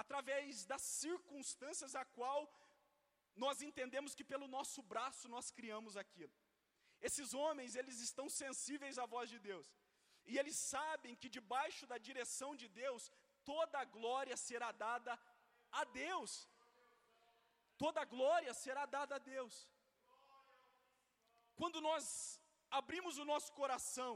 através 0.03 0.65
das 0.71 0.83
circunstâncias 1.03 1.93
a 2.01 2.05
qual 2.17 2.39
nós 3.43 3.61
entendemos 3.67 4.15
que 4.17 4.29
pelo 4.31 4.47
nosso 4.47 4.81
braço 4.93 5.27
nós 5.35 5.49
criamos 5.57 5.95
aquilo. 6.03 6.33
Esses 7.07 7.29
homens, 7.33 7.75
eles 7.75 7.99
estão 8.07 8.27
sensíveis 8.41 8.97
à 9.03 9.05
voz 9.15 9.29
de 9.33 9.39
Deus. 9.49 9.67
E 10.25 10.37
eles 10.39 10.55
sabem 10.73 11.15
que 11.21 11.29
debaixo 11.37 11.85
da 11.91 11.97
direção 11.97 12.51
de 12.61 12.67
Deus, 12.81 13.11
toda 13.51 13.77
a 13.79 13.89
glória 13.97 14.37
será 14.37 14.71
dada 14.71 15.13
a 15.81 15.83
Deus. 15.83 16.31
Toda 17.83 18.01
a 18.01 18.09
glória 18.15 18.53
será 18.53 18.85
dada 18.97 19.15
a 19.15 19.23
Deus. 19.33 19.55
Quando 21.59 21.81
nós 21.81 22.05
abrimos 22.79 23.17
o 23.17 23.25
nosso 23.31 23.51
coração 23.53 24.11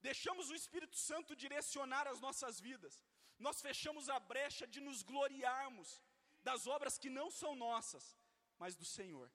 deixamos 0.00 0.50
o 0.50 0.54
Espírito 0.54 0.96
Santo 0.96 1.34
direcionar 1.34 2.06
as 2.06 2.20
nossas 2.20 2.60
vidas, 2.60 3.00
nós 3.38 3.60
fechamos 3.60 4.08
a 4.08 4.18
brecha 4.18 4.66
de 4.66 4.80
nos 4.80 5.02
gloriarmos 5.02 6.02
das 6.42 6.66
obras 6.66 6.96
que 6.98 7.10
não 7.10 7.30
são 7.30 7.54
nossas, 7.54 8.16
mas 8.58 8.76
do 8.76 8.84
Senhor, 8.84 9.30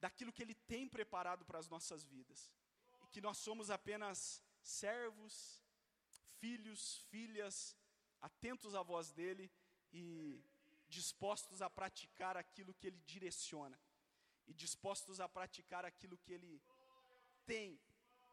daquilo 0.00 0.32
que 0.32 0.42
Ele 0.42 0.54
tem 0.54 0.88
preparado 0.88 1.44
para 1.44 1.58
as 1.58 1.68
nossas 1.68 2.04
vidas, 2.04 2.50
e 3.04 3.06
que 3.08 3.20
nós 3.20 3.38
somos 3.38 3.70
apenas 3.70 4.42
servos, 4.62 5.62
filhos, 6.40 6.98
filhas, 7.10 7.76
atentos 8.20 8.74
à 8.74 8.82
voz 8.82 9.12
dEle 9.12 9.50
e 9.92 10.42
dispostos 10.88 11.62
a 11.62 11.70
praticar 11.70 12.36
aquilo 12.36 12.74
que 12.74 12.86
Ele 12.86 13.00
direciona, 13.00 13.78
e 14.46 14.52
dispostos 14.52 15.20
a 15.20 15.28
praticar 15.28 15.84
aquilo 15.84 16.18
que 16.18 16.32
Ele 16.32 16.60
tem 17.46 17.80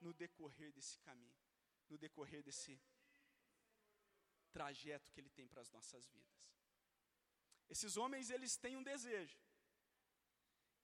no 0.02 0.14
decorrer 0.14 0.72
desse 0.72 0.98
caminho, 1.00 1.42
no 1.90 1.98
decorrer 1.98 2.42
desse, 2.44 2.80
trajeto 4.52 5.12
que 5.12 5.20
Ele 5.22 5.30
tem 5.30 5.48
para 5.48 5.62
as 5.62 5.72
nossas 5.72 6.08
vidas. 6.08 6.40
Esses 7.70 7.98
homens, 7.98 8.30
eles 8.30 8.58
têm 8.58 8.76
um 8.76 8.84
desejo. 8.84 9.40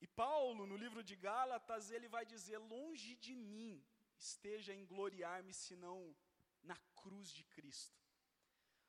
E 0.00 0.06
Paulo, 0.06 0.66
no 0.66 0.76
livro 0.76 1.02
de 1.02 1.16
Gálatas, 1.16 1.90
ele 1.90 2.08
vai 2.08 2.24
dizer: 2.24 2.58
Longe 2.58 3.16
de 3.16 3.34
mim 3.34 3.84
esteja 4.16 4.72
em 4.72 4.84
gloriar-me, 4.86 5.52
senão 5.52 6.14
na 6.62 6.76
cruz 6.94 7.30
de 7.32 7.44
Cristo. 7.44 7.98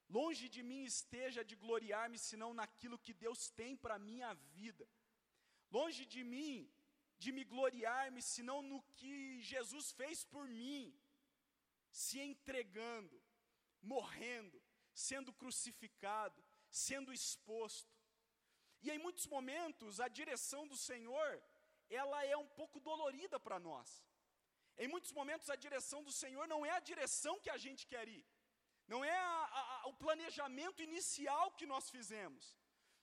Longe 0.10 0.48
de 0.48 0.62
mim 0.64 0.84
esteja 0.84 1.44
de 1.44 1.56
gloriar-me, 1.56 2.18
senão 2.18 2.54
naquilo 2.54 3.00
que 3.00 3.14
Deus 3.14 3.50
tem 3.50 3.76
para 3.76 3.96
a 3.96 4.00
minha 4.00 4.34
vida. 4.34 4.88
Longe 5.72 6.06
de 6.06 6.24
mim 6.24 6.72
de 7.18 7.32
me 7.32 7.44
gloriar-me, 7.44 8.22
senão 8.22 8.62
no 8.62 8.82
que 8.98 9.42
Jesus 9.42 9.92
fez 9.92 10.24
por 10.24 10.48
mim, 10.48 10.96
se 11.90 12.20
entregando, 12.20 13.22
morrendo, 13.82 14.62
sendo 14.94 15.34
crucificado, 15.34 16.44
sendo 16.70 17.14
exposto. 17.14 17.96
E 18.82 18.92
em 18.92 19.00
muitos 19.00 19.26
momentos 19.28 20.00
a 20.00 20.08
direção 20.08 20.68
do 20.68 20.78
Senhor, 20.78 21.30
ela 21.90 22.24
é 22.26 22.38
um 22.38 22.50
pouco 22.60 22.80
dolorida 22.80 23.40
para 23.40 23.60
nós. 23.60 23.90
Em 24.78 24.88
muitos 24.88 25.12
momentos 25.12 25.50
a 25.50 25.56
direção 25.56 26.04
do 26.04 26.12
Senhor 26.12 26.48
não 26.48 26.66
é 26.66 26.72
a 26.72 26.86
direção 26.92 27.40
que 27.40 27.50
a 27.50 27.58
gente 27.58 27.88
quer 27.88 28.08
ir. 28.08 28.26
Não 28.88 29.04
é 29.04 29.18
a, 29.18 29.44
a, 29.84 29.88
o 29.88 29.94
planejamento 29.94 30.82
inicial 30.82 31.52
que 31.52 31.66
nós 31.66 31.90
fizemos. 31.90 32.56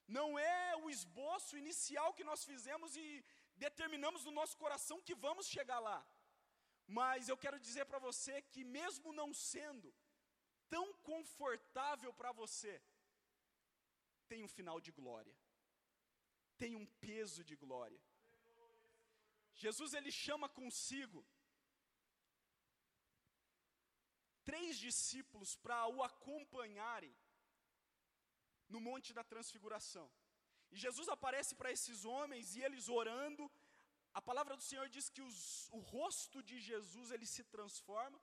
Não 0.07 0.38
é 0.38 0.77
o 0.77 0.88
esboço 0.88 1.57
inicial 1.62 2.14
que 2.14 2.24
nós 2.24 2.44
fizemos 2.44 2.96
e 2.96 3.24
determinamos 3.56 4.24
no 4.24 4.30
nosso 4.30 4.56
coração 4.56 5.00
que 5.00 5.14
vamos 5.14 5.46
chegar 5.46 5.78
lá. 5.78 6.04
Mas 6.86 7.28
eu 7.28 7.36
quero 7.36 7.58
dizer 7.58 7.84
para 7.86 7.98
você 7.98 8.42
que, 8.42 8.62
mesmo 8.64 9.12
não 9.12 9.32
sendo 9.32 9.94
tão 10.68 10.92
confortável 11.10 12.12
para 12.12 12.32
você, 12.32 12.82
tem 14.28 14.42
um 14.42 14.48
final 14.48 14.80
de 14.80 14.92
glória, 14.92 15.34
tem 16.56 16.74
um 16.76 16.86
peso 17.06 17.42
de 17.44 17.56
glória. 17.56 18.00
Jesus 19.54 19.94
ele 19.94 20.10
chama 20.10 20.48
consigo 20.48 21.24
três 24.44 24.78
discípulos 24.78 25.56
para 25.56 25.86
o 25.86 26.02
acompanharem 26.02 27.14
no 28.68 28.80
Monte 28.80 29.12
da 29.12 29.24
Transfiguração. 29.24 30.10
E 30.74 30.78
Jesus 30.87 31.08
aparece 31.16 31.52
para 31.58 31.72
esses 31.76 32.04
homens 32.04 32.56
e 32.56 32.62
eles 32.66 32.88
orando. 33.00 33.44
A 34.18 34.20
palavra 34.28 34.54
do 34.56 34.64
Senhor 34.68 34.88
diz 34.96 35.06
que 35.14 35.22
os, 35.28 35.37
o 35.78 35.78
rosto 35.78 36.42
de 36.48 36.56
Jesus 36.70 37.12
ele 37.14 37.28
se 37.34 37.44
transforma, 37.54 38.18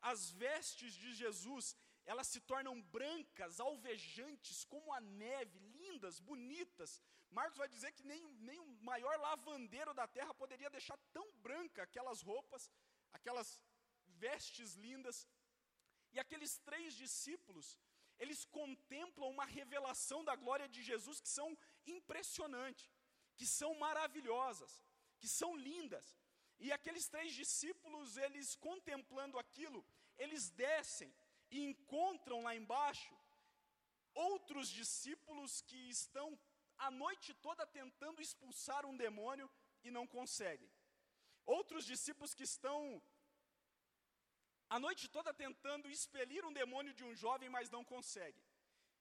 as 0.00 0.30
vestes 0.42 0.92
de 1.02 1.10
Jesus 1.22 1.76
elas 2.12 2.28
se 2.32 2.40
tornam 2.50 2.80
brancas, 2.96 3.58
alvejantes, 3.58 4.64
como 4.72 4.92
a 4.92 5.00
neve, 5.00 5.58
lindas, 5.78 6.20
bonitas. 6.20 7.02
Marcos 7.38 7.58
vai 7.58 7.68
dizer 7.68 7.90
que 7.96 8.04
nem, 8.04 8.22
nem 8.50 8.60
o 8.60 8.68
maior 8.90 9.18
lavandeiro 9.18 9.92
da 9.92 10.06
terra 10.06 10.32
poderia 10.42 10.70
deixar 10.70 10.96
tão 11.12 11.26
branca 11.46 11.82
aquelas 11.82 12.22
roupas, 12.22 12.70
aquelas 13.12 13.60
vestes 14.24 14.74
lindas. 14.74 15.26
E 16.12 16.20
aqueles 16.20 16.52
três 16.58 16.94
discípulos, 16.94 17.76
eles 18.20 18.44
contemplam 18.44 19.28
uma 19.28 19.44
revelação 19.44 20.24
da 20.24 20.36
glória 20.36 20.68
de 20.68 20.82
Jesus 20.82 21.20
que 21.20 21.28
são 21.28 21.58
impressionantes, 21.86 22.90
que 23.36 23.46
são 23.46 23.74
maravilhosas, 23.74 24.72
que 25.18 25.28
são 25.28 25.56
lindas. 25.56 26.18
E 26.58 26.72
aqueles 26.72 27.08
três 27.08 27.32
discípulos, 27.34 28.16
eles 28.16 28.54
contemplando 28.56 29.38
aquilo, 29.38 29.84
eles 30.16 30.50
descem 30.50 31.14
e 31.50 31.62
encontram 31.70 32.42
lá 32.42 32.54
embaixo 32.54 33.14
outros 34.14 34.68
discípulos 34.68 35.60
que 35.60 35.80
estão 35.88 36.38
a 36.78 36.90
noite 36.90 37.34
toda 37.34 37.66
tentando 37.66 38.20
expulsar 38.20 38.84
um 38.86 38.96
demônio 38.96 39.50
e 39.84 39.90
não 39.90 40.06
conseguem. 40.06 40.70
Outros 41.44 41.84
discípulos 41.84 42.34
que 42.34 42.42
estão 42.42 43.02
a 44.68 44.78
noite 44.80 45.08
toda 45.08 45.32
tentando 45.32 45.88
expelir 45.88 46.44
um 46.44 46.52
demônio 46.52 46.92
de 46.92 47.04
um 47.04 47.14
jovem, 47.14 47.48
mas 47.48 47.70
não 47.70 47.84
consegue. 47.84 48.40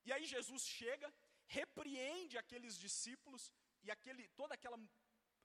E 0.05 0.13
aí 0.13 0.25
Jesus 0.25 0.63
chega, 0.63 1.11
repreende 1.47 2.37
aqueles 2.37 2.77
discípulos 2.77 3.51
e 3.83 3.91
aquele, 3.91 4.27
toda 4.29 4.53
aquela, 4.55 4.79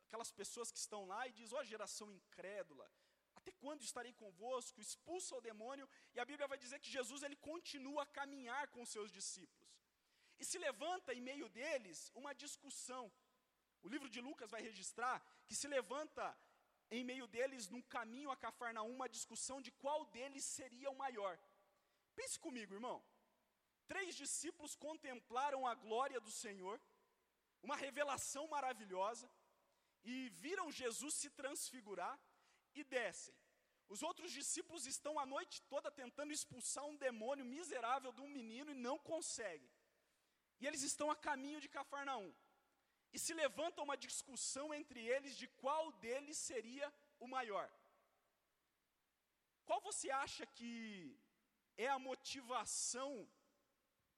aquelas 0.07 0.31
pessoas 0.33 0.71
que 0.71 0.79
estão 0.79 1.05
lá 1.07 1.27
e 1.29 1.33
diz: 1.33 1.53
ó 1.53 1.61
oh, 1.61 1.65
geração 1.65 2.11
incrédula, 2.11 2.91
até 3.35 3.53
quando 3.53 3.83
estarei 3.83 4.13
convosco? 4.13 4.81
Expulsa 4.81 5.37
o 5.37 5.41
demônio. 5.41 5.89
E 6.15 6.21
a 6.21 6.25
Bíblia 6.25 6.49
vai 6.49 6.59
dizer 6.59 6.79
que 6.81 6.91
Jesus 6.91 7.23
ele 7.23 7.37
continua 7.37 8.03
a 8.03 8.07
caminhar 8.07 8.69
com 8.69 8.83
os 8.83 8.91
seus 8.91 9.11
discípulos. 9.11 9.71
E 10.39 10.45
se 10.45 10.59
levanta 10.59 11.15
em 11.15 11.21
meio 11.21 11.49
deles 11.49 12.11
uma 12.15 12.35
discussão. 12.35 13.13
O 13.83 13.89
livro 13.89 14.09
de 14.09 14.21
Lucas 14.21 14.51
vai 14.51 14.63
registrar 14.63 15.23
que 15.47 15.55
se 15.55 15.69
levanta 15.69 16.37
em 16.91 17.05
meio 17.05 17.27
deles, 17.27 17.69
num 17.69 17.83
caminho 17.83 18.31
a 18.31 18.37
Cafarnaum, 18.37 18.91
uma 18.91 19.09
discussão 19.09 19.61
de 19.63 19.71
qual 19.71 20.05
deles 20.07 20.45
seria 20.45 20.91
o 20.91 20.97
maior. 20.97 21.39
Pense 22.15 22.39
comigo, 22.39 22.75
irmão. 22.75 23.03
Três 23.91 24.15
discípulos 24.15 24.77
contemplaram 24.87 25.61
a 25.67 25.75
glória 25.75 26.21
do 26.27 26.31
Senhor, 26.31 26.81
uma 27.67 27.77
revelação 27.85 28.45
maravilhosa, 28.57 29.29
e 30.05 30.29
viram 30.43 30.71
Jesus 30.81 31.15
se 31.15 31.29
transfigurar 31.39 32.17
e 32.73 32.85
descem. 32.85 33.35
Os 33.89 34.01
outros 34.09 34.31
discípulos 34.31 34.87
estão 34.87 35.15
a 35.19 35.27
noite 35.27 35.57
toda 35.73 35.91
tentando 35.91 36.33
expulsar 36.33 36.85
um 36.91 36.97
demônio 37.07 37.45
miserável 37.45 38.13
de 38.13 38.21
um 38.21 38.29
menino 38.29 38.71
e 38.71 38.83
não 38.87 38.97
conseguem. 38.97 39.69
E 40.61 40.69
eles 40.69 40.85
estão 40.91 41.11
a 41.11 41.17
caminho 41.17 41.61
de 41.61 41.69
Cafarnaum. 41.69 42.33
E 43.13 43.19
se 43.19 43.35
levanta 43.35 43.83
uma 43.83 43.97
discussão 43.97 44.73
entre 44.73 45.01
eles 45.15 45.35
de 45.37 45.49
qual 45.63 45.91
deles 46.07 46.39
seria 46.39 46.89
o 47.19 47.27
maior. 47.27 47.69
Qual 49.65 49.81
você 49.81 50.09
acha 50.25 50.47
que 50.47 50.73
é 51.77 51.89
a 51.89 51.99
motivação 51.99 53.29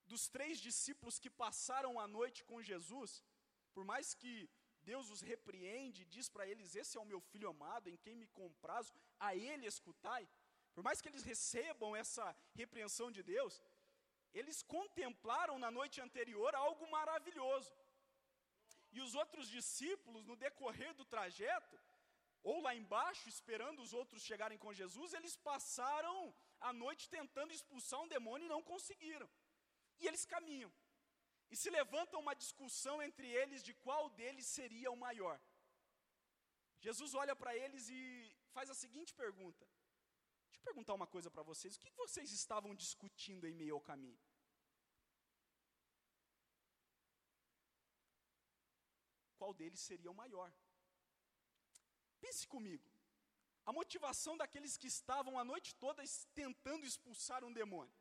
dos 0.07 0.29
três 0.29 0.59
discípulos 0.61 1.19
que 1.19 1.31
passaram 1.31 1.99
a 2.01 2.07
noite 2.07 2.45
com 2.45 2.63
Jesus? 2.63 3.25
Por 3.75 3.85
mais 3.85 4.15
que 4.15 4.49
Deus 4.91 5.11
os 5.11 5.21
repreende, 5.21 6.05
diz 6.05 6.29
para 6.29 6.47
eles: 6.47 6.75
Esse 6.75 6.97
é 6.97 7.01
o 7.01 7.11
meu 7.13 7.21
filho 7.21 7.49
amado, 7.49 7.89
em 7.89 7.97
quem 7.97 8.17
me 8.17 8.27
comprazo, 8.27 8.93
a 9.19 9.35
ele 9.35 9.67
escutai. 9.67 10.29
Por 10.75 10.83
mais 10.83 11.01
que 11.01 11.09
eles 11.09 11.23
recebam 11.23 11.95
essa 11.95 12.25
repreensão 12.55 13.11
de 13.11 13.23
Deus, 13.23 13.63
eles 14.33 14.63
contemplaram 14.63 15.59
na 15.59 15.71
noite 15.71 16.01
anterior 16.01 16.55
algo 16.55 16.91
maravilhoso. 16.91 17.73
E 18.91 19.01
os 19.01 19.15
outros 19.15 19.49
discípulos, 19.49 20.25
no 20.25 20.37
decorrer 20.37 20.93
do 20.95 21.05
trajeto, 21.05 21.79
ou 22.43 22.61
lá 22.61 22.75
embaixo, 22.75 23.29
esperando 23.29 23.81
os 23.83 23.93
outros 23.93 24.23
chegarem 24.23 24.59
com 24.59 24.73
Jesus, 24.73 25.15
eles 25.15 25.37
passaram 25.37 26.35
a 26.61 26.73
noite 26.73 27.09
tentando 27.09 27.53
expulsar 27.53 28.01
um 28.01 28.09
demônio 28.09 28.47
e 28.47 28.55
não 28.55 28.63
conseguiram. 28.63 29.29
E 30.03 30.07
eles 30.11 30.25
caminham. 30.35 30.73
E 31.53 31.57
se 31.63 31.71
levanta 31.79 32.23
uma 32.25 32.35
discussão 32.43 32.97
entre 33.07 33.27
eles 33.41 33.63
de 33.69 33.75
qual 33.85 34.05
deles 34.21 34.47
seria 34.59 34.91
o 34.91 35.01
maior. 35.07 35.39
Jesus 36.87 37.15
olha 37.23 37.35
para 37.41 37.53
eles 37.65 37.89
e 37.89 38.01
faz 38.57 38.69
a 38.71 38.75
seguinte 38.83 39.15
pergunta: 39.23 39.65
Deixa 40.49 40.61
eu 40.61 40.69
perguntar 40.71 40.95
uma 41.01 41.09
coisa 41.15 41.31
para 41.31 41.49
vocês. 41.51 41.77
O 41.77 41.81
que 41.81 41.91
vocês 42.05 42.31
estavam 42.41 42.75
discutindo 42.75 43.47
em 43.47 43.55
meio 43.63 43.75
ao 43.77 43.87
caminho? 43.93 44.21
qual 49.43 49.53
deles 49.61 49.81
seria 49.81 50.11
o 50.11 50.15
maior. 50.15 50.51
Pense 52.21 52.47
comigo. 52.47 52.89
A 53.69 53.73
motivação 53.73 54.35
daqueles 54.41 54.77
que 54.81 54.87
estavam 54.87 55.35
a 55.37 55.45
noite 55.53 55.75
toda 55.85 56.05
tentando 56.33 56.87
expulsar 56.87 57.41
um 57.49 57.53
demônio, 57.53 57.93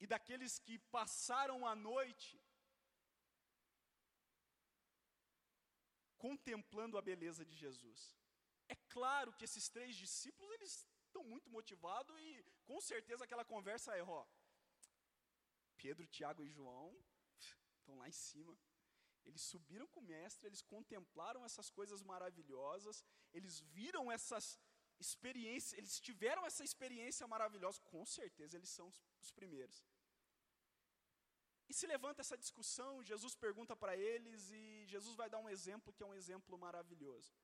e 0.00 0.06
daqueles 0.06 0.58
que 0.58 0.78
passaram 0.96 1.66
a 1.66 1.74
noite 1.74 2.40
contemplando 6.18 6.98
a 6.98 7.02
beleza 7.02 7.44
de 7.44 7.56
Jesus. 7.64 8.00
É 8.68 8.76
claro 8.96 9.32
que 9.32 9.44
esses 9.44 9.68
três 9.68 9.94
discípulos, 9.96 10.52
eles 10.54 10.86
estão 11.06 11.22
muito 11.24 11.48
motivados 11.50 12.14
e 12.18 12.44
com 12.64 12.80
certeza 12.80 13.24
aquela 13.24 13.44
conversa 13.44 13.96
é, 13.96 14.02
ó, 14.02 14.26
Pedro, 15.76 16.06
Tiago 16.06 16.42
e 16.44 16.48
João 16.48 16.88
estão 17.78 17.96
lá 17.98 18.08
em 18.08 18.18
cima. 18.28 18.56
Eles 19.24 19.42
subiram 19.42 19.86
com 19.88 20.00
o 20.00 20.08
mestre, 20.14 20.46
eles 20.46 20.62
contemplaram 20.62 21.44
essas 21.44 21.68
coisas 21.70 22.02
maravilhosas, 22.02 23.04
eles 23.32 23.60
viram 23.60 24.10
essas 24.10 24.58
experiências, 24.98 25.76
eles 25.78 25.98
tiveram 26.00 26.46
essa 26.46 26.64
experiência 26.64 27.26
maravilhosa, 27.26 27.80
com 27.92 28.04
certeza 28.04 28.56
eles 28.56 28.70
são 28.70 28.88
os, 29.26 29.32
os 29.32 29.32
primeiros. 29.32 29.84
E 31.68 31.74
se 31.74 31.86
levanta 31.86 32.20
essa 32.20 32.38
discussão, 32.38 33.02
Jesus 33.02 33.34
pergunta 33.34 33.74
para 33.74 33.96
eles 33.96 34.50
e 34.50 34.86
Jesus 34.86 35.14
vai 35.16 35.28
dar 35.28 35.38
um 35.38 35.48
exemplo 35.48 35.92
que 35.92 36.02
é 36.02 36.06
um 36.06 36.14
exemplo 36.14 36.56
maravilhoso. 36.56 37.34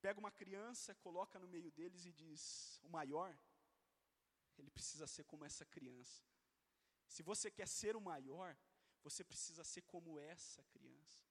Pega 0.00 0.20
uma 0.20 0.30
criança, 0.30 0.94
coloca 0.96 1.38
no 1.38 1.48
meio 1.48 1.70
deles 1.72 2.04
e 2.06 2.12
diz: 2.12 2.78
O 2.82 2.88
maior 2.88 3.36
ele 4.58 4.70
precisa 4.70 5.06
ser 5.06 5.24
como 5.24 5.44
essa 5.44 5.64
criança. 5.66 6.22
Se 7.08 7.22
você 7.22 7.50
quer 7.50 7.68
ser 7.68 7.96
o 7.96 8.00
maior, 8.00 8.56
você 9.02 9.22
precisa 9.24 9.64
ser 9.64 9.82
como 9.82 10.18
essa 10.18 10.62
criança. 10.64 11.24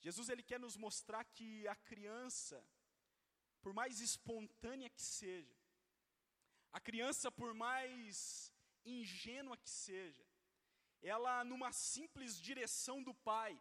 Jesus 0.00 0.28
ele 0.28 0.42
quer 0.42 0.58
nos 0.58 0.76
mostrar 0.76 1.24
que 1.24 1.66
a 1.68 1.76
criança, 1.76 2.58
por 3.60 3.72
mais 3.72 4.00
espontânea 4.00 4.90
que 4.90 5.00
seja, 5.00 5.61
a 6.72 6.80
criança 6.80 7.30
por 7.30 7.52
mais 7.54 8.52
ingênua 8.84 9.56
que 9.56 9.70
seja, 9.70 10.24
ela 11.02 11.44
numa 11.44 11.72
simples 11.72 12.40
direção 12.40 13.02
do 13.02 13.14
pai, 13.14 13.60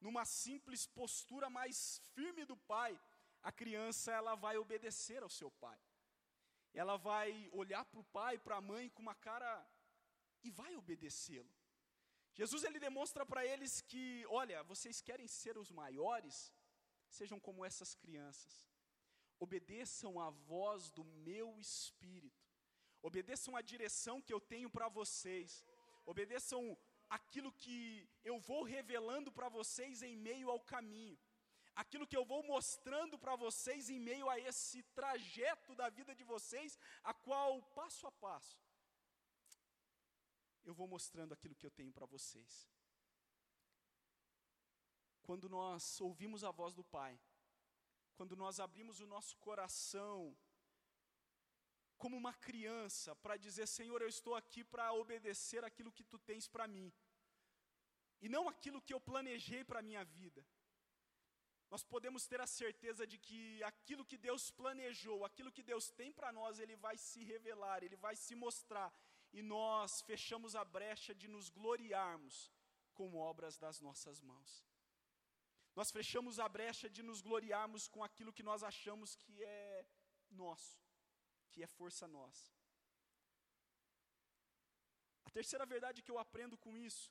numa 0.00 0.24
simples 0.24 0.86
postura 0.86 1.50
mais 1.50 2.00
firme 2.14 2.44
do 2.44 2.56
pai, 2.56 2.98
a 3.42 3.52
criança 3.52 4.12
ela 4.12 4.34
vai 4.34 4.56
obedecer 4.56 5.22
ao 5.22 5.28
seu 5.28 5.50
pai. 5.50 5.78
Ela 6.72 6.96
vai 6.96 7.48
olhar 7.52 7.84
para 7.84 8.00
o 8.00 8.04
pai, 8.04 8.38
para 8.38 8.56
a 8.56 8.60
mãe 8.60 8.88
com 8.90 9.02
uma 9.02 9.14
cara 9.14 9.66
e 10.42 10.50
vai 10.50 10.76
obedecê-lo. 10.76 11.52
Jesus 12.34 12.62
ele 12.62 12.78
demonstra 12.78 13.26
para 13.26 13.44
eles 13.44 13.80
que, 13.80 14.24
olha, 14.28 14.62
vocês 14.62 15.00
querem 15.00 15.26
ser 15.26 15.58
os 15.58 15.70
maiores, 15.72 16.54
sejam 17.08 17.40
como 17.40 17.64
essas 17.64 17.94
crianças. 17.94 18.68
Obedeçam 19.38 20.20
a 20.20 20.30
voz 20.30 20.90
do 20.90 21.04
meu 21.04 21.58
espírito. 21.58 22.46
Obedeçam 23.02 23.54
a 23.56 23.62
direção 23.62 24.20
que 24.20 24.32
eu 24.32 24.40
tenho 24.40 24.68
para 24.68 24.88
vocês. 24.88 25.64
Obedeçam 26.04 26.76
aquilo 27.08 27.52
que 27.52 28.08
eu 28.24 28.38
vou 28.38 28.62
revelando 28.62 29.30
para 29.30 29.48
vocês 29.48 30.02
em 30.02 30.16
meio 30.16 30.50
ao 30.50 30.60
caminho. 30.60 31.18
Aquilo 31.74 32.06
que 32.06 32.16
eu 32.16 32.24
vou 32.24 32.42
mostrando 32.42 33.16
para 33.16 33.36
vocês 33.36 33.88
em 33.88 34.00
meio 34.00 34.28
a 34.28 34.38
esse 34.38 34.82
trajeto 34.98 35.74
da 35.76 35.88
vida 35.88 36.12
de 36.14 36.24
vocês, 36.24 36.76
a 37.04 37.14
qual 37.14 37.62
passo 37.78 38.06
a 38.06 38.10
passo 38.10 38.58
eu 40.68 40.74
vou 40.74 40.86
mostrando 40.86 41.32
aquilo 41.32 41.54
que 41.54 41.64
eu 41.64 41.70
tenho 41.70 41.90
para 41.90 42.04
vocês. 42.04 42.68
Quando 45.22 45.48
nós 45.48 45.98
ouvimos 46.00 46.44
a 46.44 46.50
voz 46.50 46.74
do 46.74 46.84
Pai, 46.84 47.18
quando 48.18 48.36
nós 48.42 48.58
abrimos 48.66 48.98
o 49.00 49.06
nosso 49.14 49.34
coração 49.46 50.36
como 52.02 52.16
uma 52.22 52.34
criança 52.46 53.14
para 53.24 53.36
dizer: 53.44 53.66
Senhor, 53.78 54.00
eu 54.02 54.10
estou 54.16 54.34
aqui 54.40 54.62
para 54.72 54.92
obedecer 55.02 55.62
aquilo 55.64 55.92
que 55.96 56.04
tu 56.12 56.18
tens 56.30 56.46
para 56.54 56.66
mim, 56.76 56.92
e 58.20 58.28
não 58.28 58.48
aquilo 58.52 58.82
que 58.86 58.94
eu 58.94 59.00
planejei 59.00 59.62
para 59.64 59.80
a 59.80 59.88
minha 59.90 60.04
vida. 60.04 60.44
Nós 61.72 61.82
podemos 61.84 62.26
ter 62.26 62.40
a 62.40 62.46
certeza 62.46 63.06
de 63.06 63.18
que 63.26 63.40
aquilo 63.62 64.04
que 64.10 64.18
Deus 64.28 64.50
planejou, 64.50 65.18
aquilo 65.24 65.52
que 65.56 65.62
Deus 65.62 65.90
tem 65.90 66.10
para 66.18 66.32
nós, 66.32 66.58
Ele 66.58 66.76
vai 66.76 66.96
se 66.96 67.22
revelar, 67.32 67.84
Ele 67.84 67.96
vai 67.96 68.16
se 68.16 68.34
mostrar, 68.34 68.90
e 69.32 69.42
nós 69.42 70.00
fechamos 70.10 70.56
a 70.56 70.64
brecha 70.64 71.14
de 71.14 71.28
nos 71.28 71.50
gloriarmos 71.50 72.50
com 72.94 73.16
obras 73.16 73.58
das 73.58 73.80
nossas 73.80 74.20
mãos. 74.22 74.67
Nós 75.78 75.90
fechamos 75.96 76.36
a 76.44 76.48
brecha 76.54 76.86
de 76.94 77.02
nos 77.08 77.20
gloriarmos 77.26 77.82
com 77.94 78.02
aquilo 78.06 78.32
que 78.36 78.46
nós 78.48 78.60
achamos 78.70 79.14
que 79.20 79.34
é 79.44 79.86
nosso, 80.28 80.76
que 81.52 81.62
é 81.62 81.68
força 81.80 82.06
nossa. 82.08 82.46
A 85.28 85.30
terceira 85.36 85.64
verdade 85.74 86.02
que 86.02 86.10
eu 86.14 86.18
aprendo 86.24 86.56
com 86.64 86.72
isso 86.88 87.06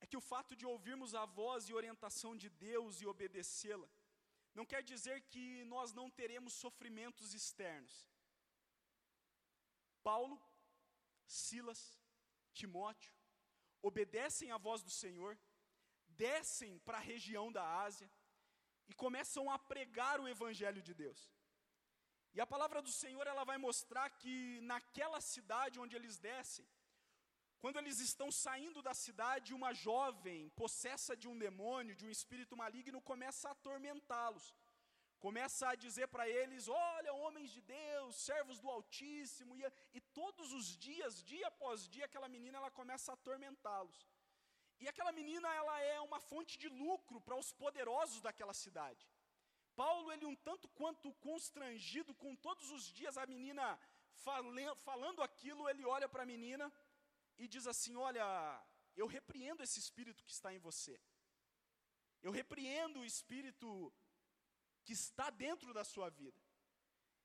é 0.00 0.06
que 0.10 0.16
o 0.20 0.26
fato 0.32 0.56
de 0.56 0.66
ouvirmos 0.72 1.14
a 1.14 1.24
voz 1.40 1.68
e 1.68 1.78
orientação 1.80 2.32
de 2.42 2.50
Deus 2.68 3.00
e 3.00 3.06
obedecê-la, 3.06 3.88
não 4.58 4.66
quer 4.72 4.82
dizer 4.82 5.16
que 5.32 5.46
nós 5.74 5.92
não 5.92 6.10
teremos 6.10 6.54
sofrimentos 6.64 7.34
externos. 7.40 7.94
Paulo, 10.02 10.36
Silas, 11.24 11.82
Timóteo, 12.52 13.14
obedecem 13.90 14.50
à 14.50 14.58
voz 14.58 14.82
do 14.82 14.90
Senhor, 14.90 15.38
descem 16.24 16.72
para 16.86 16.98
a 16.98 17.06
região 17.12 17.46
da 17.56 17.64
Ásia 17.86 18.10
e 18.90 18.94
começam 19.04 19.44
a 19.54 19.58
pregar 19.72 20.16
o 20.20 20.28
Evangelho 20.34 20.82
de 20.88 20.94
Deus. 21.02 21.20
E 22.34 22.40
a 22.44 22.50
palavra 22.52 22.80
do 22.86 22.92
Senhor 23.02 23.26
ela 23.32 23.44
vai 23.50 23.58
mostrar 23.68 24.06
que 24.20 24.34
naquela 24.72 25.20
cidade 25.32 25.80
onde 25.84 25.96
eles 25.98 26.16
descem, 26.30 26.66
quando 27.62 27.78
eles 27.80 27.98
estão 28.08 28.28
saindo 28.44 28.80
da 28.88 28.94
cidade, 29.06 29.58
uma 29.58 29.72
jovem 29.86 30.40
possessa 30.62 31.12
de 31.22 31.28
um 31.32 31.36
demônio, 31.46 31.98
de 32.00 32.06
um 32.06 32.14
espírito 32.18 32.56
maligno, 32.64 33.08
começa 33.12 33.48
a 33.48 33.56
atormentá-los 33.58 34.46
começa 35.26 35.64
a 35.68 35.76
dizer 35.84 36.06
para 36.14 36.24
eles: 36.38 36.62
Olha, 36.68 37.18
homens 37.24 37.50
de 37.56 37.60
Deus, 37.76 38.16
servos 38.28 38.58
do 38.62 38.68
Altíssimo, 38.76 39.52
e, 39.60 39.62
e, 39.98 40.00
todos 40.20 40.48
os 40.58 40.66
dias, 40.86 41.22
dia 41.32 41.46
após 41.52 41.88
dia, 41.94 42.06
aquela 42.06 42.28
menina 42.36 42.58
ela 42.60 42.72
começa 42.80 43.08
a 43.12 43.18
atormentá-los. 43.20 43.98
E 44.82 44.88
aquela 44.88 45.12
menina 45.12 45.48
ela 45.54 45.80
é 45.80 46.00
uma 46.00 46.18
fonte 46.18 46.54
de 46.62 46.68
lucro 46.68 47.20
para 47.20 47.36
os 47.42 47.52
poderosos 47.52 48.20
daquela 48.20 48.54
cidade. 48.64 49.04
Paulo, 49.76 50.10
ele 50.12 50.26
um 50.26 50.34
tanto 50.48 50.68
quanto 50.80 51.12
constrangido 51.28 52.12
com 52.22 52.34
todos 52.46 52.68
os 52.76 52.84
dias 52.98 53.16
a 53.16 53.24
menina 53.34 53.78
falando 54.86 55.22
aquilo, 55.22 55.68
ele 55.68 55.84
olha 55.84 56.08
para 56.08 56.24
a 56.24 56.30
menina 56.34 56.66
e 57.38 57.46
diz 57.46 57.66
assim: 57.72 57.94
Olha, 57.94 58.26
eu 58.96 59.06
repreendo 59.06 59.62
esse 59.62 59.78
espírito 59.78 60.24
que 60.24 60.32
está 60.32 60.52
em 60.52 60.58
você. 60.58 61.00
Eu 62.20 62.32
repreendo 62.32 63.00
o 63.00 63.04
espírito 63.04 63.92
que 64.84 64.92
está 64.92 65.30
dentro 65.30 65.72
da 65.72 65.84
sua 65.84 66.08
vida. 66.10 66.41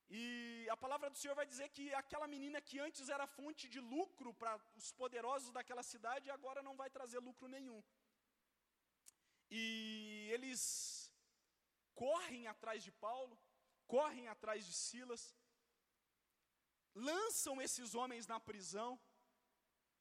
E 0.10 0.68
a 0.70 0.78
palavra 0.78 1.10
do 1.10 1.18
Senhor 1.18 1.36
vai 1.36 1.46
dizer 1.46 1.70
que 1.70 1.94
aquela 1.94 2.28
menina 2.28 2.62
que 2.62 2.80
antes 2.80 3.10
era 3.10 3.28
fonte 3.28 3.68
de 3.68 3.80
lucro 3.80 4.34
para 4.34 4.58
os 4.76 4.92
poderosos 4.92 5.52
daquela 5.52 5.84
cidade, 5.84 6.30
agora 6.30 6.64
não 6.64 6.76
vai 6.76 6.90
trazer 6.90 7.20
lucro 7.20 7.48
nenhum. 7.48 7.84
E 9.50 10.30
eles 10.32 11.12
correm 11.94 12.48
atrás 12.48 12.84
de 12.84 12.92
Paulo, 12.92 13.38
correm 13.86 14.28
atrás 14.28 14.66
de 14.66 14.74
Silas, 14.74 15.36
lançam 16.94 17.62
esses 17.62 17.94
homens 17.94 18.28
na 18.28 18.40
prisão, 18.40 19.00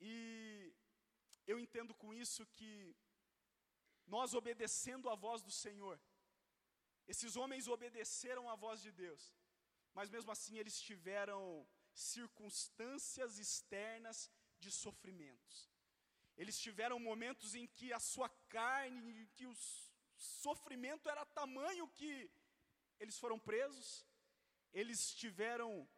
e 0.01 0.73
eu 1.47 1.59
entendo 1.59 1.95
com 1.95 2.13
isso 2.13 2.47
que 2.47 2.95
nós 4.07 4.35
obedecendo 4.35 5.09
a 5.11 5.15
voz 5.15 5.43
do 5.43 5.51
Senhor, 5.51 6.01
esses 7.07 7.37
homens 7.37 7.67
obedeceram 7.69 8.49
à 8.51 8.57
voz 8.57 8.81
de 8.83 8.93
Deus, 8.93 9.33
mas 9.97 10.11
mesmo 10.15 10.31
assim 10.31 10.59
eles 10.59 10.79
tiveram 10.89 11.67
circunstâncias 11.95 13.39
externas 13.45 14.19
de 14.63 14.71
sofrimentos. 14.71 15.57
Eles 16.37 16.59
tiveram 16.67 16.99
momentos 17.11 17.55
em 17.55 17.67
que 17.77 17.95
a 17.99 18.01
sua 18.13 18.29
carne, 18.57 19.23
em 19.23 19.27
que 19.37 19.47
o 19.47 19.55
sofrimento 20.17 21.09
era 21.09 21.25
tamanho 21.41 21.89
que 21.99 22.31
eles 23.01 23.19
foram 23.23 23.39
presos, 23.39 23.89
eles 24.81 25.01
tiveram 25.23 25.89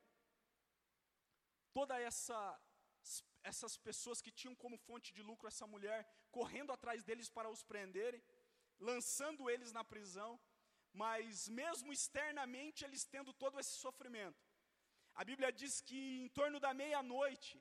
toda 1.72 1.98
essa 2.10 2.40
essas 3.42 3.74
pessoas 3.88 4.20
que 4.24 4.36
tinham 4.38 4.54
como 4.62 4.76
fonte 4.86 5.12
de 5.16 5.22
lucro 5.22 5.48
essa 5.48 5.66
mulher 5.66 6.00
correndo 6.30 6.72
atrás 6.72 7.02
deles 7.02 7.28
para 7.36 7.50
os 7.54 7.62
prenderem, 7.62 8.22
lançando 8.78 9.50
eles 9.52 9.72
na 9.72 9.82
prisão 9.82 10.38
mas 11.02 11.48
mesmo 11.60 11.90
externamente 11.96 12.84
eles 12.84 13.04
tendo 13.14 13.32
todo 13.42 13.58
esse 13.62 13.74
sofrimento. 13.84 14.42
A 15.20 15.22
Bíblia 15.30 15.50
diz 15.60 15.74
que 15.88 16.00
em 16.22 16.28
torno 16.38 16.58
da 16.64 16.72
meia-noite, 16.82 17.52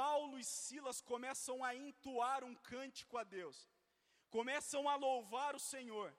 Paulo 0.00 0.38
e 0.42 0.44
Silas 0.44 1.00
começam 1.12 1.56
a 1.68 1.70
entoar 1.74 2.40
um 2.48 2.54
cântico 2.70 3.16
a 3.22 3.24
Deus, 3.38 3.58
começam 4.36 4.82
a 4.92 4.94
louvar 5.06 5.52
o 5.56 5.64
Senhor, 5.72 6.10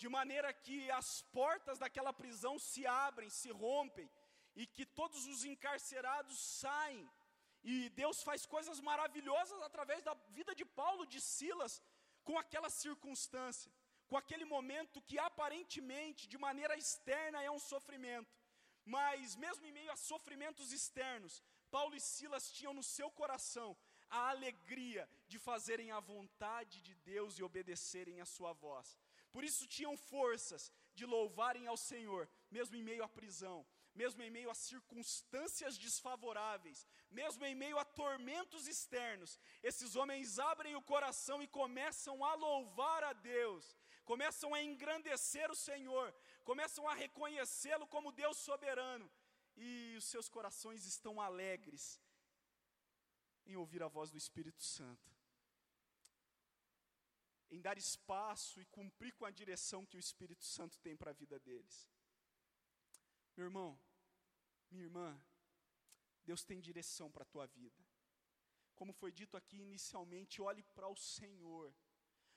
de 0.00 0.08
maneira 0.16 0.50
que 0.64 0.78
as 1.00 1.10
portas 1.38 1.78
daquela 1.82 2.12
prisão 2.22 2.54
se 2.58 2.82
abrem, 2.86 3.30
se 3.40 3.50
rompem, 3.64 4.08
e 4.60 4.66
que 4.74 4.86
todos 5.00 5.22
os 5.32 5.44
encarcerados 5.52 6.38
saem, 6.62 7.02
e 7.62 7.74
Deus 8.02 8.22
faz 8.28 8.46
coisas 8.54 8.78
maravilhosas 8.90 9.60
através 9.68 10.02
da 10.08 10.14
vida 10.38 10.54
de 10.54 10.64
Paulo, 10.64 11.04
de 11.14 11.20
Silas, 11.20 11.82
com 12.24 12.38
aquela 12.38 12.70
circunstância 12.70 13.70
com 14.08 14.16
aquele 14.16 14.44
momento 14.44 15.02
que 15.02 15.18
aparentemente, 15.18 16.28
de 16.28 16.38
maneira 16.38 16.76
externa, 16.76 17.42
é 17.42 17.50
um 17.50 17.58
sofrimento. 17.58 18.34
Mas, 18.84 19.34
mesmo 19.36 19.66
em 19.66 19.72
meio 19.72 19.90
a 19.90 19.96
sofrimentos 19.96 20.72
externos, 20.72 21.42
Paulo 21.70 21.94
e 21.96 22.00
Silas 22.00 22.50
tinham 22.52 22.72
no 22.72 22.82
seu 22.82 23.10
coração 23.10 23.76
a 24.08 24.30
alegria 24.30 25.08
de 25.26 25.38
fazerem 25.38 25.90
a 25.90 25.98
vontade 25.98 26.80
de 26.80 26.94
Deus 26.94 27.38
e 27.38 27.42
obedecerem 27.42 28.20
a 28.20 28.24
sua 28.24 28.52
voz. 28.52 28.98
Por 29.32 29.42
isso 29.44 29.66
tinham 29.66 29.96
forças 29.96 30.72
de 30.94 31.04
louvarem 31.04 31.66
ao 31.66 31.76
Senhor, 31.76 32.28
mesmo 32.50 32.76
em 32.76 32.82
meio 32.82 33.02
à 33.02 33.08
prisão, 33.08 33.66
mesmo 33.96 34.22
em 34.22 34.30
meio 34.30 34.50
a 34.50 34.54
circunstâncias 34.54 35.78
desfavoráveis, 35.78 36.86
mesmo 37.10 37.44
em 37.44 37.54
meio 37.54 37.78
a 37.78 37.84
tormentos 37.84 38.68
externos. 38.68 39.40
Esses 39.62 39.96
homens 39.96 40.38
abrem 40.38 40.76
o 40.76 40.82
coração 40.82 41.42
e 41.42 41.48
começam 41.48 42.24
a 42.24 42.34
louvar 42.34 43.02
a 43.04 43.12
Deus, 43.12 43.76
começam 44.04 44.54
a 44.54 44.62
engrandecer 44.62 45.50
o 45.50 45.56
Senhor, 45.56 46.14
começam 46.44 46.86
a 46.86 46.94
reconhecê-lo 46.94 47.86
como 47.86 48.12
Deus 48.12 48.36
soberano, 48.36 49.10
e 49.56 49.94
os 49.96 50.04
seus 50.04 50.28
corações 50.28 50.84
estão 50.84 51.20
alegres 51.20 51.98
em 53.46 53.56
ouvir 53.56 53.82
a 53.82 53.88
voz 53.88 54.10
do 54.10 54.18
Espírito 54.18 54.62
Santo, 54.62 55.10
em 57.50 57.60
dar 57.60 57.78
espaço 57.78 58.60
e 58.60 58.66
cumprir 58.66 59.14
com 59.14 59.24
a 59.24 59.30
direção 59.30 59.86
que 59.86 59.96
o 59.96 60.00
Espírito 60.00 60.44
Santo 60.44 60.78
tem 60.80 60.96
para 60.96 61.12
a 61.12 61.14
vida 61.14 61.38
deles. 61.38 61.88
Meu 63.36 63.46
irmão, 63.46 63.78
minha 64.70 64.84
irmã, 64.84 65.20
Deus 66.24 66.44
tem 66.44 66.60
direção 66.60 67.10
para 67.10 67.22
a 67.22 67.26
tua 67.26 67.46
vida. 67.46 67.84
Como 68.74 68.92
foi 68.92 69.10
dito 69.10 69.36
aqui 69.36 69.58
inicialmente, 69.58 70.42
olhe 70.42 70.62
para 70.74 70.88
o 70.88 70.96
Senhor, 70.96 71.74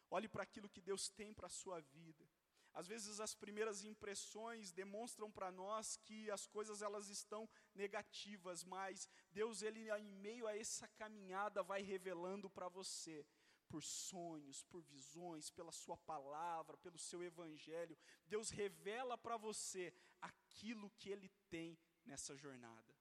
olhe 0.10 0.28
para 0.28 0.44
aquilo 0.44 0.70
que 0.70 0.82
Deus 0.82 1.10
tem 1.10 1.34
para 1.34 1.48
a 1.48 1.50
sua 1.50 1.82
vida. 1.82 2.26
Às 2.74 2.88
vezes 2.88 3.20
as 3.20 3.34
primeiras 3.34 3.84
impressões 3.84 4.72
demonstram 4.72 5.32
para 5.32 5.52
nós 5.52 5.98
que 5.98 6.30
as 6.30 6.46
coisas 6.46 6.82
elas 6.82 7.10
estão 7.10 7.50
negativas, 7.74 8.64
mas 8.64 9.10
Deus 9.32 9.62
ele 9.62 9.92
em 9.92 10.12
meio 10.12 10.48
a 10.48 10.56
essa 10.56 10.88
caminhada 10.90 11.64
vai 11.64 11.82
revelando 11.82 12.50
para 12.50 12.70
você 12.70 13.26
por 13.70 13.84
sonhos, 13.84 14.64
por 14.64 14.82
visões, 14.82 15.52
pela 15.52 15.72
sua 15.72 15.96
palavra, 15.98 16.76
pelo 16.78 16.98
seu 16.98 17.24
evangelho, 17.24 17.98
Deus 18.26 18.50
revela 18.50 19.18
para 19.18 19.38
você 19.38 19.94
aquilo 20.20 20.90
que 20.98 21.10
ele 21.10 21.30
tem 21.50 21.78
nessa 22.10 22.36
jornada. 22.36 22.94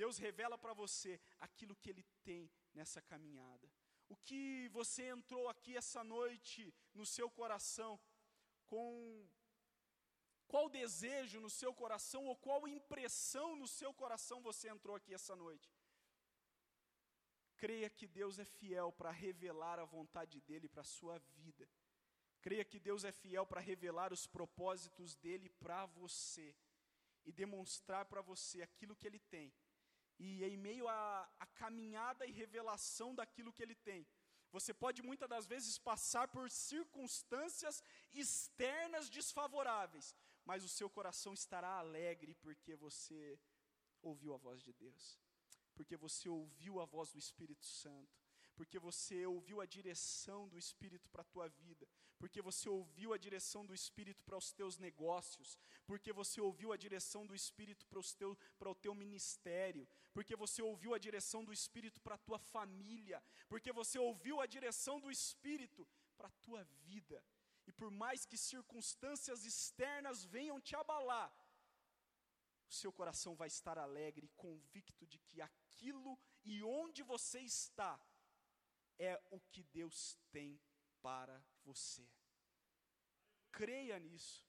Deus 0.00 0.18
revela 0.18 0.56
para 0.56 0.74
você 0.82 1.20
aquilo 1.46 1.74
que 1.80 1.90
ele 1.90 2.04
tem 2.22 2.50
nessa 2.72 3.00
caminhada. 3.02 3.68
O 4.08 4.16
que 4.16 4.68
você 4.68 5.02
entrou 5.16 5.48
aqui 5.48 5.76
essa 5.76 6.02
noite 6.04 6.62
no 6.94 7.06
seu 7.06 7.28
coração 7.30 7.98
com 8.66 9.28
qual 10.46 10.68
desejo 10.68 11.40
no 11.40 11.50
seu 11.60 11.72
coração 11.82 12.24
ou 12.26 12.36
qual 12.36 12.66
impressão 12.66 13.48
no 13.56 13.68
seu 13.68 13.92
coração 13.94 14.40
você 14.42 14.68
entrou 14.68 14.96
aqui 14.96 15.14
essa 15.14 15.34
noite. 15.36 15.72
Creia 17.56 17.88
que 17.90 18.06
Deus 18.06 18.38
é 18.38 18.44
fiel 18.44 18.90
para 18.90 19.10
revelar 19.10 19.78
a 19.78 19.84
vontade 19.84 20.40
dele 20.40 20.68
para 20.68 20.80
a 20.80 20.92
sua 20.96 21.18
vida. 21.36 21.68
Creia 22.40 22.64
que 22.64 22.80
Deus 22.80 23.04
é 23.04 23.12
fiel 23.12 23.46
para 23.46 23.60
revelar 23.60 24.12
os 24.12 24.26
propósitos 24.26 25.14
dele 25.14 25.48
para 25.50 25.86
você 25.86 26.56
e 27.24 27.32
demonstrar 27.32 28.04
para 28.06 28.20
você 28.20 28.62
aquilo 28.62 28.96
que 28.96 29.06
ele 29.06 29.18
tem. 29.18 29.52
E 30.18 30.44
em 30.44 30.56
meio 30.56 30.86
à 30.88 31.46
caminhada 31.54 32.26
e 32.26 32.32
revelação 32.32 33.14
daquilo 33.14 33.52
que 33.52 33.62
ele 33.62 33.74
tem, 33.74 34.06
você 34.52 34.74
pode 34.74 35.02
muitas 35.02 35.28
das 35.28 35.46
vezes 35.46 35.78
passar 35.78 36.26
por 36.28 36.50
circunstâncias 36.50 37.82
externas 38.12 39.08
desfavoráveis, 39.08 40.14
mas 40.44 40.64
o 40.64 40.68
seu 40.68 40.90
coração 40.90 41.32
estará 41.32 41.78
alegre 41.78 42.34
porque 42.34 42.74
você 42.74 43.38
ouviu 44.02 44.34
a 44.34 44.36
voz 44.36 44.62
de 44.62 44.72
Deus, 44.72 45.18
porque 45.74 45.96
você 45.96 46.28
ouviu 46.28 46.80
a 46.80 46.84
voz 46.84 47.12
do 47.12 47.18
Espírito 47.18 47.64
Santo, 47.64 48.20
porque 48.56 48.78
você 48.78 49.24
ouviu 49.24 49.60
a 49.60 49.66
direção 49.66 50.48
do 50.48 50.58
Espírito 50.58 51.08
para 51.08 51.22
a 51.22 51.32
tua 51.32 51.48
vida, 51.48 51.88
porque 52.20 52.42
você 52.42 52.68
ouviu 52.68 53.14
a 53.14 53.18
direção 53.26 53.64
do 53.64 53.74
Espírito 53.74 54.22
para 54.22 54.36
os 54.36 54.52
teus 54.52 54.76
negócios, 54.76 55.58
porque 55.86 56.12
você 56.12 56.38
ouviu 56.38 56.70
a 56.70 56.76
direção 56.76 57.26
do 57.26 57.34
Espírito 57.34 57.86
para, 57.86 57.98
os 57.98 58.14
para 58.58 58.70
o 58.70 58.74
teu 58.74 58.94
ministério, 58.94 59.88
porque 60.12 60.36
você 60.36 60.60
ouviu 60.60 60.92
a 60.94 60.98
direção 60.98 61.42
do 61.42 61.52
Espírito 61.60 61.98
para 61.98 62.16
a 62.16 62.24
tua 62.26 62.38
família, 62.38 63.22
porque 63.48 63.72
você 63.72 63.98
ouviu 63.98 64.38
a 64.38 64.46
direção 64.46 65.00
do 65.00 65.10
Espírito 65.10 65.88
para 66.18 66.28
a 66.28 66.36
tua 66.42 66.62
vida. 66.88 67.24
E 67.66 67.72
por 67.72 67.90
mais 67.90 68.26
que 68.26 68.36
circunstâncias 68.36 69.46
externas 69.46 70.22
venham 70.22 70.60
te 70.60 70.76
abalar, 70.76 71.32
o 72.68 72.72
seu 72.72 72.92
coração 72.92 73.34
vai 73.34 73.48
estar 73.48 73.78
alegre 73.78 74.28
convicto 74.36 75.06
de 75.06 75.18
que 75.20 75.40
aquilo 75.40 76.18
e 76.44 76.62
onde 76.62 77.02
você 77.02 77.40
está 77.40 77.98
é 78.98 79.18
o 79.30 79.40
que 79.40 79.62
Deus 79.62 80.18
tem 80.30 80.60
para 81.00 81.42
você. 81.64 82.06
Creia 83.52 83.98
nisso, 83.98 84.46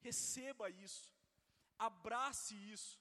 receba 0.00 0.70
isso, 0.70 1.12
abrace 1.78 2.54
isso. 2.70 2.98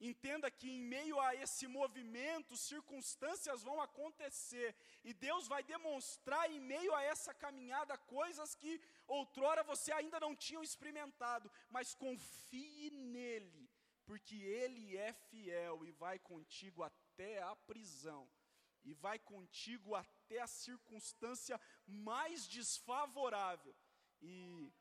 Entenda 0.00 0.50
que 0.50 0.68
em 0.68 0.80
meio 0.80 1.20
a 1.20 1.32
esse 1.36 1.68
movimento, 1.68 2.56
circunstâncias 2.56 3.62
vão 3.62 3.80
acontecer, 3.80 4.74
e 5.04 5.14
Deus 5.14 5.46
vai 5.46 5.62
demonstrar 5.62 6.50
em 6.50 6.58
meio 6.58 6.92
a 6.92 7.02
essa 7.02 7.32
caminhada 7.32 7.96
coisas 7.96 8.54
que 8.56 8.80
outrora 9.06 9.62
você 9.62 9.92
ainda 9.92 10.18
não 10.18 10.34
tinha 10.34 10.60
experimentado, 10.60 11.50
mas 11.70 11.94
confie 11.94 12.90
nele, 12.90 13.70
porque 14.04 14.34
ele 14.34 14.96
é 14.96 15.12
fiel 15.12 15.84
e 15.84 15.92
vai 15.92 16.18
contigo 16.18 16.82
até 16.82 17.40
a 17.40 17.54
prisão 17.54 18.28
e 18.84 18.94
vai 18.94 19.18
contigo 19.18 19.94
até 19.94 20.40
a 20.40 20.46
circunstância 20.46 21.60
mais 21.86 22.46
desfavorável. 22.46 23.74
E 24.20 24.72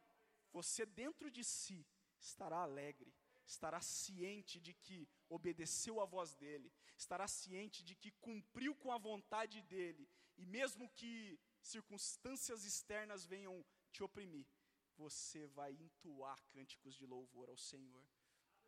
você 0.52 0.86
dentro 0.86 1.30
de 1.30 1.44
si 1.44 1.86
estará 2.20 2.58
alegre, 2.58 3.14
estará 3.46 3.82
ciente 3.82 4.60
de 4.60 4.74
que 4.74 5.08
obedeceu 5.30 6.00
à 6.00 6.06
voz 6.06 6.34
dele, 6.36 6.72
estará 6.98 7.28
ciente 7.28 7.84
de 7.84 7.96
que 7.96 8.12
cumpriu 8.12 8.76
com 8.76 8.92
a 8.92 8.98
vontade 8.98 9.62
dele, 9.62 10.08
e 10.38 10.46
mesmo 10.46 10.90
que 10.90 11.40
circunstâncias 11.62 12.64
externas 12.66 13.26
venham 13.26 13.66
te 13.92 14.04
oprimir, 14.04 14.48
você 14.96 15.48
vai 15.48 15.74
entoar 15.74 16.42
cânticos 16.50 16.96
de 16.96 17.06
louvor 17.06 17.50
ao 17.50 17.58
Senhor, 17.58 18.06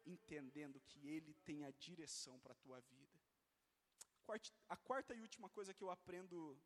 entendendo 0.06 0.82
que 0.82 1.08
ele 1.08 1.34
tem 1.46 1.64
a 1.64 1.72
direção 1.72 2.40
para 2.40 2.54
a 2.54 2.58
tua 2.58 2.80
vida. 2.82 3.03
A 4.70 4.78
quarta 4.78 5.14
e 5.14 5.22
última 5.22 5.50
coisa 5.50 5.74
que 5.74 5.84
eu 5.84 5.92
aprendo 5.92 6.58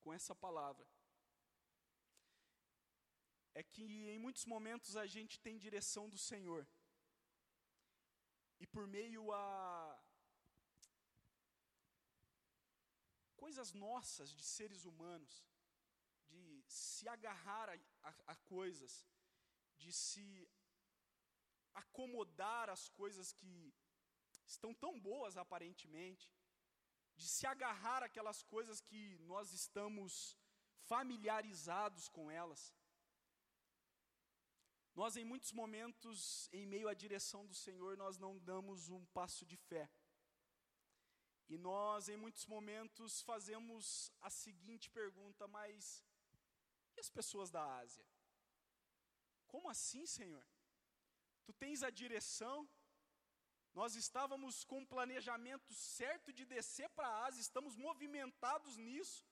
com 0.00 0.12
essa 0.14 0.34
palavra 0.34 0.86
é 3.54 3.62
que 3.62 3.82
em 3.82 4.18
muitos 4.18 4.44
momentos 4.44 4.96
a 4.96 5.06
gente 5.06 5.40
tem 5.40 5.58
direção 5.58 6.08
do 6.08 6.18
Senhor. 6.18 6.66
E 8.60 8.66
por 8.66 8.86
meio 8.86 9.32
a 9.32 9.98
coisas 13.36 13.72
nossas 13.72 14.30
de 14.30 14.44
seres 14.44 14.84
humanos, 14.84 15.44
de 16.28 16.64
se 16.68 17.08
agarrar 17.08 17.70
a, 17.70 17.78
a, 18.02 18.14
a 18.28 18.36
coisas, 18.36 19.06
de 19.78 19.92
se 19.92 20.48
acomodar 21.74 22.68
às 22.68 22.88
coisas 22.88 23.32
que 23.32 23.74
estão 24.46 24.74
tão 24.74 24.98
boas 25.00 25.36
aparentemente, 25.36 26.30
de 27.16 27.26
se 27.26 27.46
agarrar 27.46 28.02
aquelas 28.02 28.42
coisas 28.42 28.80
que 28.80 29.18
nós 29.20 29.52
estamos 29.52 30.36
familiarizados 30.90 32.08
com 32.08 32.30
elas. 32.30 32.74
Nós, 34.94 35.16
em 35.16 35.24
muitos 35.24 35.52
momentos, 35.52 36.48
em 36.52 36.64
meio 36.64 36.88
à 36.88 36.94
direção 36.94 37.46
do 37.46 37.54
Senhor, 37.54 37.96
nós 37.96 38.18
não 38.18 38.38
damos 38.38 38.88
um 38.88 39.04
passo 39.06 39.44
de 39.44 39.56
fé. 39.56 39.90
E 41.48 41.56
nós, 41.58 42.08
em 42.08 42.16
muitos 42.16 42.46
momentos, 42.46 43.20
fazemos 43.20 44.10
a 44.20 44.30
seguinte 44.30 44.90
pergunta: 44.90 45.46
mas 45.46 46.02
e 46.96 47.00
as 47.00 47.10
pessoas 47.10 47.50
da 47.50 47.62
Ásia? 47.76 48.04
Como 49.46 49.68
assim, 49.68 50.06
Senhor? 50.06 50.44
Tu 51.44 51.52
tens 51.52 51.82
a 51.82 51.90
direção, 51.90 52.68
nós 53.78 53.94
estávamos 54.02 54.54
com 54.70 54.78
o 54.82 54.90
planejamento 54.92 55.70
certo 55.74 56.28
de 56.36 56.44
descer 56.52 56.88
para 56.96 57.08
a 57.08 57.18
Ásia, 57.26 57.46
estamos 57.48 57.74
movimentados 57.86 58.74
nisso. 58.86 59.22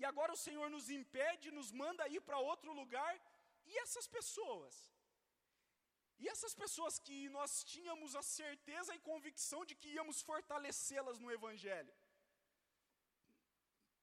E 0.00 0.04
agora 0.10 0.32
o 0.36 0.42
Senhor 0.46 0.68
nos 0.74 0.86
impede, 0.98 1.56
nos 1.58 1.70
manda 1.82 2.08
ir 2.16 2.20
para 2.28 2.46
outro 2.52 2.72
lugar. 2.80 3.12
E 3.70 3.78
essas 3.84 4.08
pessoas? 4.16 4.74
E 6.22 6.28
essas 6.34 6.54
pessoas 6.62 6.98
que 7.06 7.28
nós 7.36 7.52
tínhamos 7.72 8.16
a 8.16 8.24
certeza 8.38 8.92
e 8.94 9.06
convicção 9.10 9.60
de 9.68 9.76
que 9.76 9.94
íamos 9.98 10.20
fortalecê-las 10.30 11.20
no 11.20 11.30
Evangelho? 11.38 11.94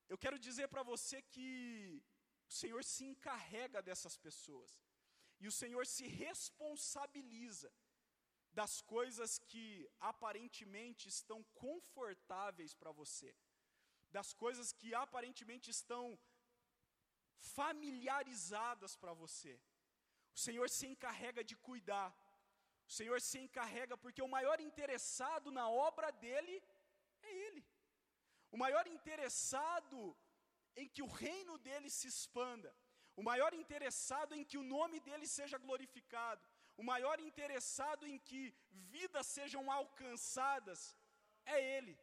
Eu 0.08 0.18
quero 0.24 0.40
dizer 0.48 0.70
para 0.70 0.84
você 0.94 1.22
que 1.34 2.02
o 2.50 2.54
Senhor 2.62 2.84
se 2.94 3.04
encarrega 3.12 3.82
dessas 3.82 4.16
pessoas. 4.28 4.72
E 5.42 5.48
o 5.52 5.56
Senhor 5.62 5.86
se 5.96 6.08
responsabiliza 6.08 7.70
das 8.54 8.82
coisas 8.82 9.38
que 9.50 9.90
aparentemente 10.00 11.08
estão 11.08 11.44
confortáveis 11.66 12.74
para 12.74 12.92
você, 12.92 13.34
das 14.12 14.34
coisas 14.34 14.72
que 14.74 14.94
aparentemente 14.94 15.70
estão 15.72 16.20
familiarizadas 17.40 18.96
para 18.96 19.14
você. 19.14 19.60
O 20.36 20.40
Senhor 20.40 20.70
se 20.70 20.86
encarrega 20.88 21.44
de 21.44 21.56
cuidar, 21.56 22.10
o 22.90 22.92
Senhor 22.92 23.20
se 23.22 23.40
encarrega 23.40 23.98
porque 23.98 24.22
o 24.22 24.28
maior 24.28 24.60
interessado 24.60 25.50
na 25.52 25.70
obra 25.70 26.12
dele 26.12 26.62
é 27.22 27.32
Ele, 27.48 27.66
o 28.52 28.58
maior 28.58 28.86
interessado 28.86 30.00
em 30.76 30.88
que 30.90 31.02
o 31.02 31.08
reino 31.08 31.58
dele 31.58 31.90
se 31.90 32.08
expanda, 32.08 32.76
o 33.16 33.24
maior 33.24 33.54
interessado 33.54 34.34
em 34.34 34.44
que 34.44 34.58
o 34.58 34.64
nome 34.64 35.00
dele 35.00 35.28
seja 35.28 35.58
glorificado, 35.58 36.46
o 36.82 36.88
maior 36.94 37.18
interessado 37.30 38.04
em 38.12 38.18
que 38.28 38.42
vidas 38.96 39.28
sejam 39.38 39.64
alcançadas, 39.80 40.80
é 41.56 41.58
Ele. 41.76 41.94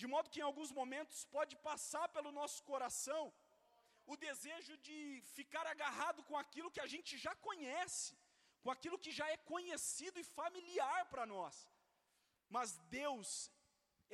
De 0.00 0.06
modo 0.12 0.30
que 0.32 0.40
em 0.40 0.48
alguns 0.48 0.70
momentos 0.80 1.18
pode 1.36 1.54
passar 1.68 2.06
pelo 2.16 2.30
nosso 2.40 2.58
coração 2.70 3.22
o 4.12 4.16
desejo 4.26 4.74
de 4.86 4.96
ficar 5.36 5.64
agarrado 5.74 6.20
com 6.28 6.36
aquilo 6.42 6.72
que 6.74 6.82
a 6.84 6.90
gente 6.94 7.12
já 7.24 7.34
conhece, 7.48 8.10
com 8.62 8.70
aquilo 8.74 9.02
que 9.04 9.12
já 9.18 9.26
é 9.34 9.38
conhecido 9.52 10.18
e 10.20 10.30
familiar 10.40 11.00
para 11.12 11.24
nós. 11.34 11.56
Mas 12.56 12.76
Deus, 13.00 13.28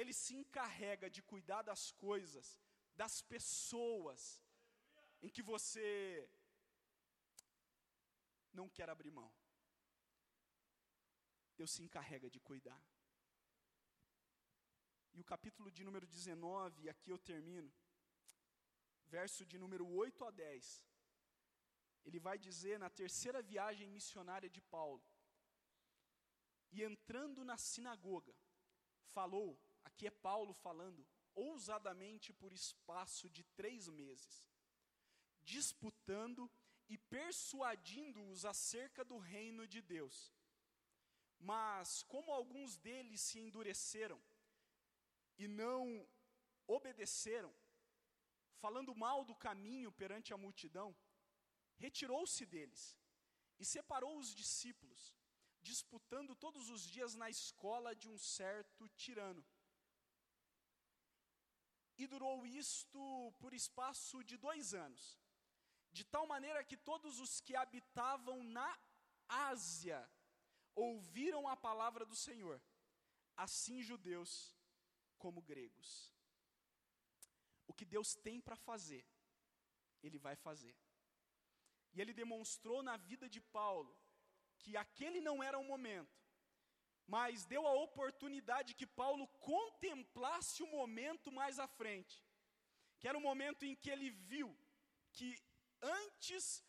Ele 0.01 0.15
se 0.23 0.35
encarrega 0.41 1.09
de 1.17 1.23
cuidar 1.33 1.63
das 1.71 1.85
coisas, 2.07 2.47
das 3.03 3.17
pessoas, 3.35 4.21
em 5.25 5.31
que 5.37 5.43
você 5.53 5.87
não 8.61 8.69
quer 8.79 8.89
abrir 8.91 9.13
mão. 9.21 9.31
Deus 11.59 11.73
se 11.77 11.83
encarrega 11.87 12.29
de 12.35 12.41
cuidar. 12.49 12.83
E 15.17 15.21
o 15.21 15.25
capítulo 15.33 15.69
de 15.77 15.83
número 15.89 16.07
19, 16.07 16.85
e 16.85 16.89
aqui 16.89 17.11
eu 17.11 17.19
termino, 17.31 17.71
verso 19.17 19.45
de 19.51 19.59
número 19.59 19.87
8 19.87 20.25
a 20.25 20.31
10. 20.31 20.85
Ele 22.05 22.21
vai 22.27 22.37
dizer 22.39 22.79
na 22.79 22.91
terceira 23.01 23.43
viagem 23.43 23.89
missionária 23.89 24.49
de 24.57 24.61
Paulo: 24.61 25.05
E 26.71 26.85
entrando 26.91 27.45
na 27.51 27.57
sinagoga, 27.57 28.35
falou, 29.17 29.51
aqui 29.85 30.07
é 30.07 30.11
Paulo 30.11 30.53
falando, 30.53 31.05
ousadamente 31.35 32.33
por 32.33 32.53
espaço 32.53 33.29
de 33.29 33.43
três 33.61 33.89
meses, 33.89 34.49
disputando 35.43 36.49
e 36.89 36.97
persuadindo-os 36.97 38.45
acerca 38.45 39.05
do 39.05 39.19
reino 39.19 39.67
de 39.67 39.83
Deus. 39.83 40.38
Mas, 41.39 42.03
como 42.03 42.33
alguns 42.33 42.77
deles 42.77 43.21
se 43.21 43.39
endureceram 43.39 44.21
e 45.37 45.47
não 45.47 46.07
obedeceram, 46.67 47.55
falando 48.59 48.95
mal 48.95 49.25
do 49.25 49.37
caminho 49.37 49.93
perante 49.93 50.35
a 50.35 50.37
multidão, 50.37 50.97
retirou-se 51.77 52.45
deles 52.45 52.97
e 53.59 53.65
separou 53.65 54.19
os 54.19 54.35
discípulos, 54.35 55.17
disputando 55.61 56.35
todos 56.35 56.69
os 56.71 56.83
dias 56.83 57.15
na 57.15 57.31
escola 57.31 57.95
de 57.95 58.09
um 58.09 58.19
certo 58.19 58.89
tirano. 58.89 59.45
E 61.97 62.07
durou 62.07 62.47
isto 62.47 63.33
por 63.39 63.53
espaço 63.53 64.23
de 64.23 64.37
dois 64.37 64.75
anos, 64.75 65.19
de 65.91 66.05
tal 66.05 66.27
maneira 66.27 66.65
que 66.65 66.77
todos 66.77 67.19
os 67.19 67.41
que 67.41 67.57
habitavam 67.57 68.43
na 68.43 68.79
Ásia 69.29 70.09
ouviram 70.87 71.49
a 71.49 71.57
palavra 71.57 72.05
do 72.05 72.17
Senhor, 72.17 72.61
assim 73.37 73.83
judeus 73.83 74.33
como 75.19 75.43
gregos. 75.43 75.91
O 77.67 77.75
que 77.75 77.85
Deus 77.85 78.15
tem 78.15 78.41
para 78.41 78.57
fazer, 78.57 79.05
Ele 80.03 80.19
vai 80.19 80.37
fazer. 80.37 80.75
E 81.93 82.01
Ele 82.01 82.13
demonstrou 82.13 82.83
na 82.83 82.97
vida 82.97 83.29
de 83.29 83.41
Paulo 83.41 83.97
que 84.59 84.77
aquele 84.77 85.21
não 85.21 85.43
era 85.43 85.59
o 85.59 85.65
momento, 85.65 86.17
mas 87.07 87.45
deu 87.45 87.67
a 87.67 87.73
oportunidade 87.73 88.75
que 88.75 88.87
Paulo 88.87 89.27
contemplasse 89.53 90.63
o 90.63 90.67
momento 90.67 91.33
mais 91.33 91.59
à 91.59 91.67
frente, 91.67 92.23
que 92.99 93.09
era 93.09 93.17
o 93.17 93.27
momento 93.29 93.65
em 93.65 93.75
que 93.75 93.91
ele 93.91 94.11
viu 94.11 94.57
que 95.13 95.29
antes 95.81 96.63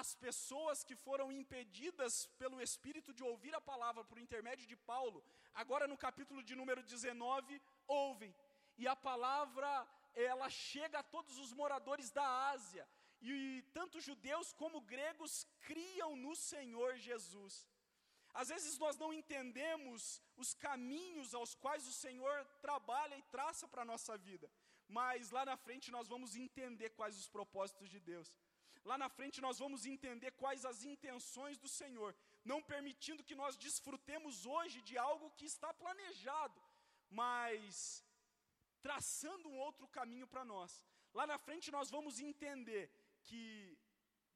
as 0.00 0.14
pessoas 0.14 0.84
que 0.88 0.96
foram 1.06 1.26
impedidas 1.40 2.26
pelo 2.40 2.60
Espírito 2.66 3.14
de 3.18 3.22
ouvir 3.30 3.54
a 3.54 3.66
palavra 3.72 4.02
por 4.04 4.18
intermédio 4.24 4.66
de 4.72 4.76
Paulo, 4.92 5.24
agora 5.62 5.88
no 5.92 5.96
capítulo 6.06 6.42
de 6.48 6.54
número 6.60 6.82
19, 6.82 7.60
ouvem. 7.86 8.34
E 8.76 8.86
a 8.86 8.94
palavra, 8.94 9.70
ela 10.14 10.48
chega 10.50 10.98
a 10.98 11.08
todos 11.14 11.38
os 11.44 11.52
moradores 11.60 12.10
da 12.10 12.26
Ásia. 12.50 12.86
E 13.22 13.64
tanto 13.72 14.04
judeus 14.08 14.52
como 14.52 14.82
gregos 14.82 15.46
criam 15.68 16.14
no 16.14 16.36
Senhor 16.36 16.90
Jesus. 17.08 17.66
Às 18.34 18.48
vezes 18.48 18.76
nós 18.78 18.98
não 18.98 19.14
entendemos 19.14 20.22
os 20.36 20.52
caminhos 20.52 21.32
aos 21.32 21.54
quais 21.54 21.86
o 21.86 21.92
Senhor 22.04 22.44
trabalha 22.60 23.16
e 23.16 23.22
traça 23.36 23.66
para 23.66 23.80
a 23.80 23.90
nossa 23.92 24.14
vida, 24.18 24.50
mas 24.86 25.30
lá 25.30 25.42
na 25.46 25.56
frente 25.56 25.90
nós 25.90 26.06
vamos 26.06 26.36
entender 26.36 26.90
quais 26.90 27.16
os 27.16 27.30
propósitos 27.36 27.88
de 27.88 27.98
Deus. 27.98 28.30
Lá 28.90 28.96
na 29.02 29.08
frente 29.08 29.40
nós 29.44 29.58
vamos 29.62 29.84
entender 29.92 30.30
quais 30.42 30.64
as 30.70 30.84
intenções 30.92 31.56
do 31.62 31.68
Senhor, 31.68 32.10
não 32.50 32.58
permitindo 32.72 33.24
que 33.28 33.38
nós 33.40 33.56
desfrutemos 33.56 34.34
hoje 34.46 34.80
de 34.88 34.96
algo 34.96 35.32
que 35.38 35.46
está 35.52 35.70
planejado, 35.74 36.60
mas 37.10 38.04
traçando 38.86 39.48
um 39.48 39.58
outro 39.68 39.88
caminho 39.88 40.28
para 40.32 40.44
nós. 40.44 40.70
Lá 41.12 41.26
na 41.26 41.38
frente 41.46 41.74
nós 41.76 41.90
vamos 41.90 42.20
entender 42.20 42.84
que 43.24 43.42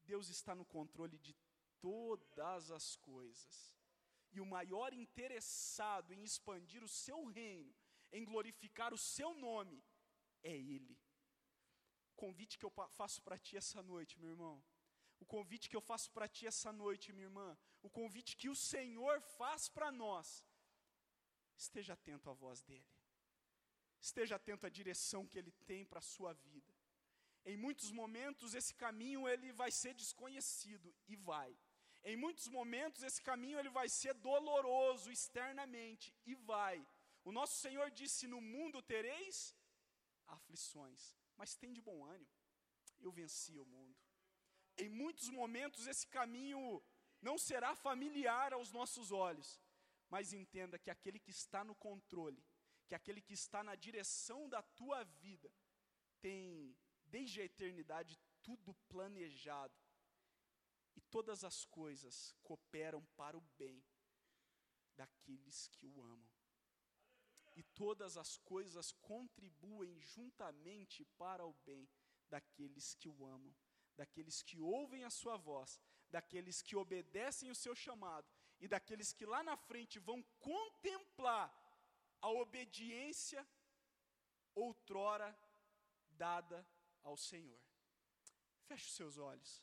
Deus 0.03 0.29
está 0.37 0.53
no 0.61 0.65
controle 0.65 1.17
de 1.27 1.33
todas 1.81 2.73
as 2.73 2.97
coisas. 2.97 3.55
E 4.33 4.41
o 4.41 4.51
maior 4.57 4.93
interessado 4.93 6.13
em 6.13 6.25
expandir 6.25 6.83
o 6.83 6.95
seu 7.05 7.25
reino, 7.25 7.73
em 8.11 8.25
glorificar 8.25 8.93
o 8.93 8.99
seu 8.99 9.33
nome, 9.35 9.81
é 10.43 10.57
Ele 10.75 10.99
convite 12.25 12.59
que 12.59 12.67
eu 12.69 12.75
faço 13.01 13.19
para 13.27 13.39
ti 13.47 13.57
essa 13.63 13.81
noite, 13.93 14.19
meu 14.23 14.31
irmão. 14.35 14.57
O 15.23 15.27
convite 15.35 15.69
que 15.71 15.77
eu 15.79 15.85
faço 15.91 16.09
para 16.17 16.27
ti 16.37 16.45
essa 16.53 16.71
noite, 16.83 17.13
minha 17.13 17.29
irmã. 17.31 17.49
O 17.87 17.91
convite 17.99 18.37
que 18.41 18.49
o 18.55 18.57
Senhor 18.73 19.17
faz 19.39 19.69
para 19.77 19.91
nós. 20.05 20.29
Esteja 21.65 21.93
atento 21.95 22.31
à 22.33 22.35
voz 22.43 22.63
dEle. 22.71 22.93
Esteja 24.09 24.37
atento 24.37 24.67
à 24.67 24.71
direção 24.79 25.27
que 25.31 25.39
Ele 25.41 25.53
tem 25.71 25.83
para 25.91 26.01
a 26.03 26.09
sua 26.15 26.33
vida. 26.33 26.73
Em 27.45 27.57
muitos 27.65 27.91
momentos 28.01 28.55
esse 28.55 28.75
caminho 28.75 29.29
ele 29.33 29.51
vai 29.61 29.71
ser 29.71 29.93
desconhecido 30.03 30.89
e 31.13 31.17
vai. 31.17 31.51
Em 32.11 32.17
muitos 32.25 32.47
momentos 32.49 33.03
esse 33.03 33.23
caminho 33.29 33.59
ele 33.59 33.73
vai 33.79 33.89
ser 33.89 34.15
doloroso 34.15 35.11
externamente 35.11 36.15
e 36.27 36.35
vai. 36.35 36.79
O 37.29 37.33
nosso 37.39 37.57
Senhor 37.65 37.89
disse: 38.01 38.27
"No 38.35 38.41
mundo 38.55 38.83
tereis 38.95 39.37
aflições, 40.37 41.01
mas 41.41 41.57
tem 41.57 41.73
de 41.73 41.81
bom 41.81 42.05
ânimo. 42.05 42.31
Eu 43.01 43.11
venci 43.11 43.59
o 43.59 43.65
mundo. 43.65 43.99
Em 44.77 44.91
muitos 44.91 45.31
momentos 45.31 45.87
esse 45.87 46.07
caminho 46.07 46.83
não 47.23 47.39
será 47.39 47.75
familiar 47.75 48.53
aos 48.53 48.71
nossos 48.71 49.11
olhos, 49.11 49.59
mas 50.11 50.35
entenda 50.35 50.79
que 50.79 50.91
aquele 50.91 51.19
que 51.19 51.31
está 51.31 51.65
no 51.65 51.75
controle, 51.75 52.45
que 52.87 52.95
aquele 52.95 53.23
que 53.23 53.33
está 53.33 53.65
na 53.65 53.75
direção 53.75 54.51
da 54.51 54.63
tua 54.63 55.03
vida, 55.25 55.51
tem 56.21 56.77
desde 57.07 57.41
a 57.41 57.45
eternidade 57.47 58.21
tudo 58.43 58.75
planejado. 58.87 59.81
E 60.95 61.01
todas 61.01 61.43
as 61.43 61.65
coisas 61.65 62.37
cooperam 62.43 63.03
para 63.17 63.39
o 63.39 63.41
bem 63.57 63.83
daqueles 64.95 65.69
que 65.69 65.87
o 65.87 66.03
amam 66.03 66.40
e 67.61 67.63
todas 67.63 68.17
as 68.17 68.39
coisas 68.39 68.91
contribuem 69.11 70.01
juntamente 70.01 71.05
para 71.19 71.45
o 71.47 71.53
bem 71.67 71.87
daqueles 72.31 72.95
que 72.95 73.07
o 73.07 73.27
amam, 73.27 73.55
daqueles 73.95 74.41
que 74.43 74.59
ouvem 74.59 75.05
a 75.05 75.11
sua 75.11 75.37
voz, 75.37 75.79
daqueles 76.11 76.63
que 76.63 76.75
obedecem 76.75 77.51
o 77.51 77.55
seu 77.55 77.75
chamado 77.75 78.27
e 78.59 78.67
daqueles 78.67 79.13
que 79.13 79.27
lá 79.27 79.43
na 79.43 79.59
frente 79.59 79.99
vão 79.99 80.23
contemplar 80.39 81.49
a 82.23 82.31
obediência 82.31 83.47
outrora 84.55 85.39
dada 86.09 86.67
ao 87.03 87.17
Senhor. 87.19 87.61
Feche 88.69 88.87
os 88.87 88.95
seus 88.95 89.19
olhos. 89.19 89.63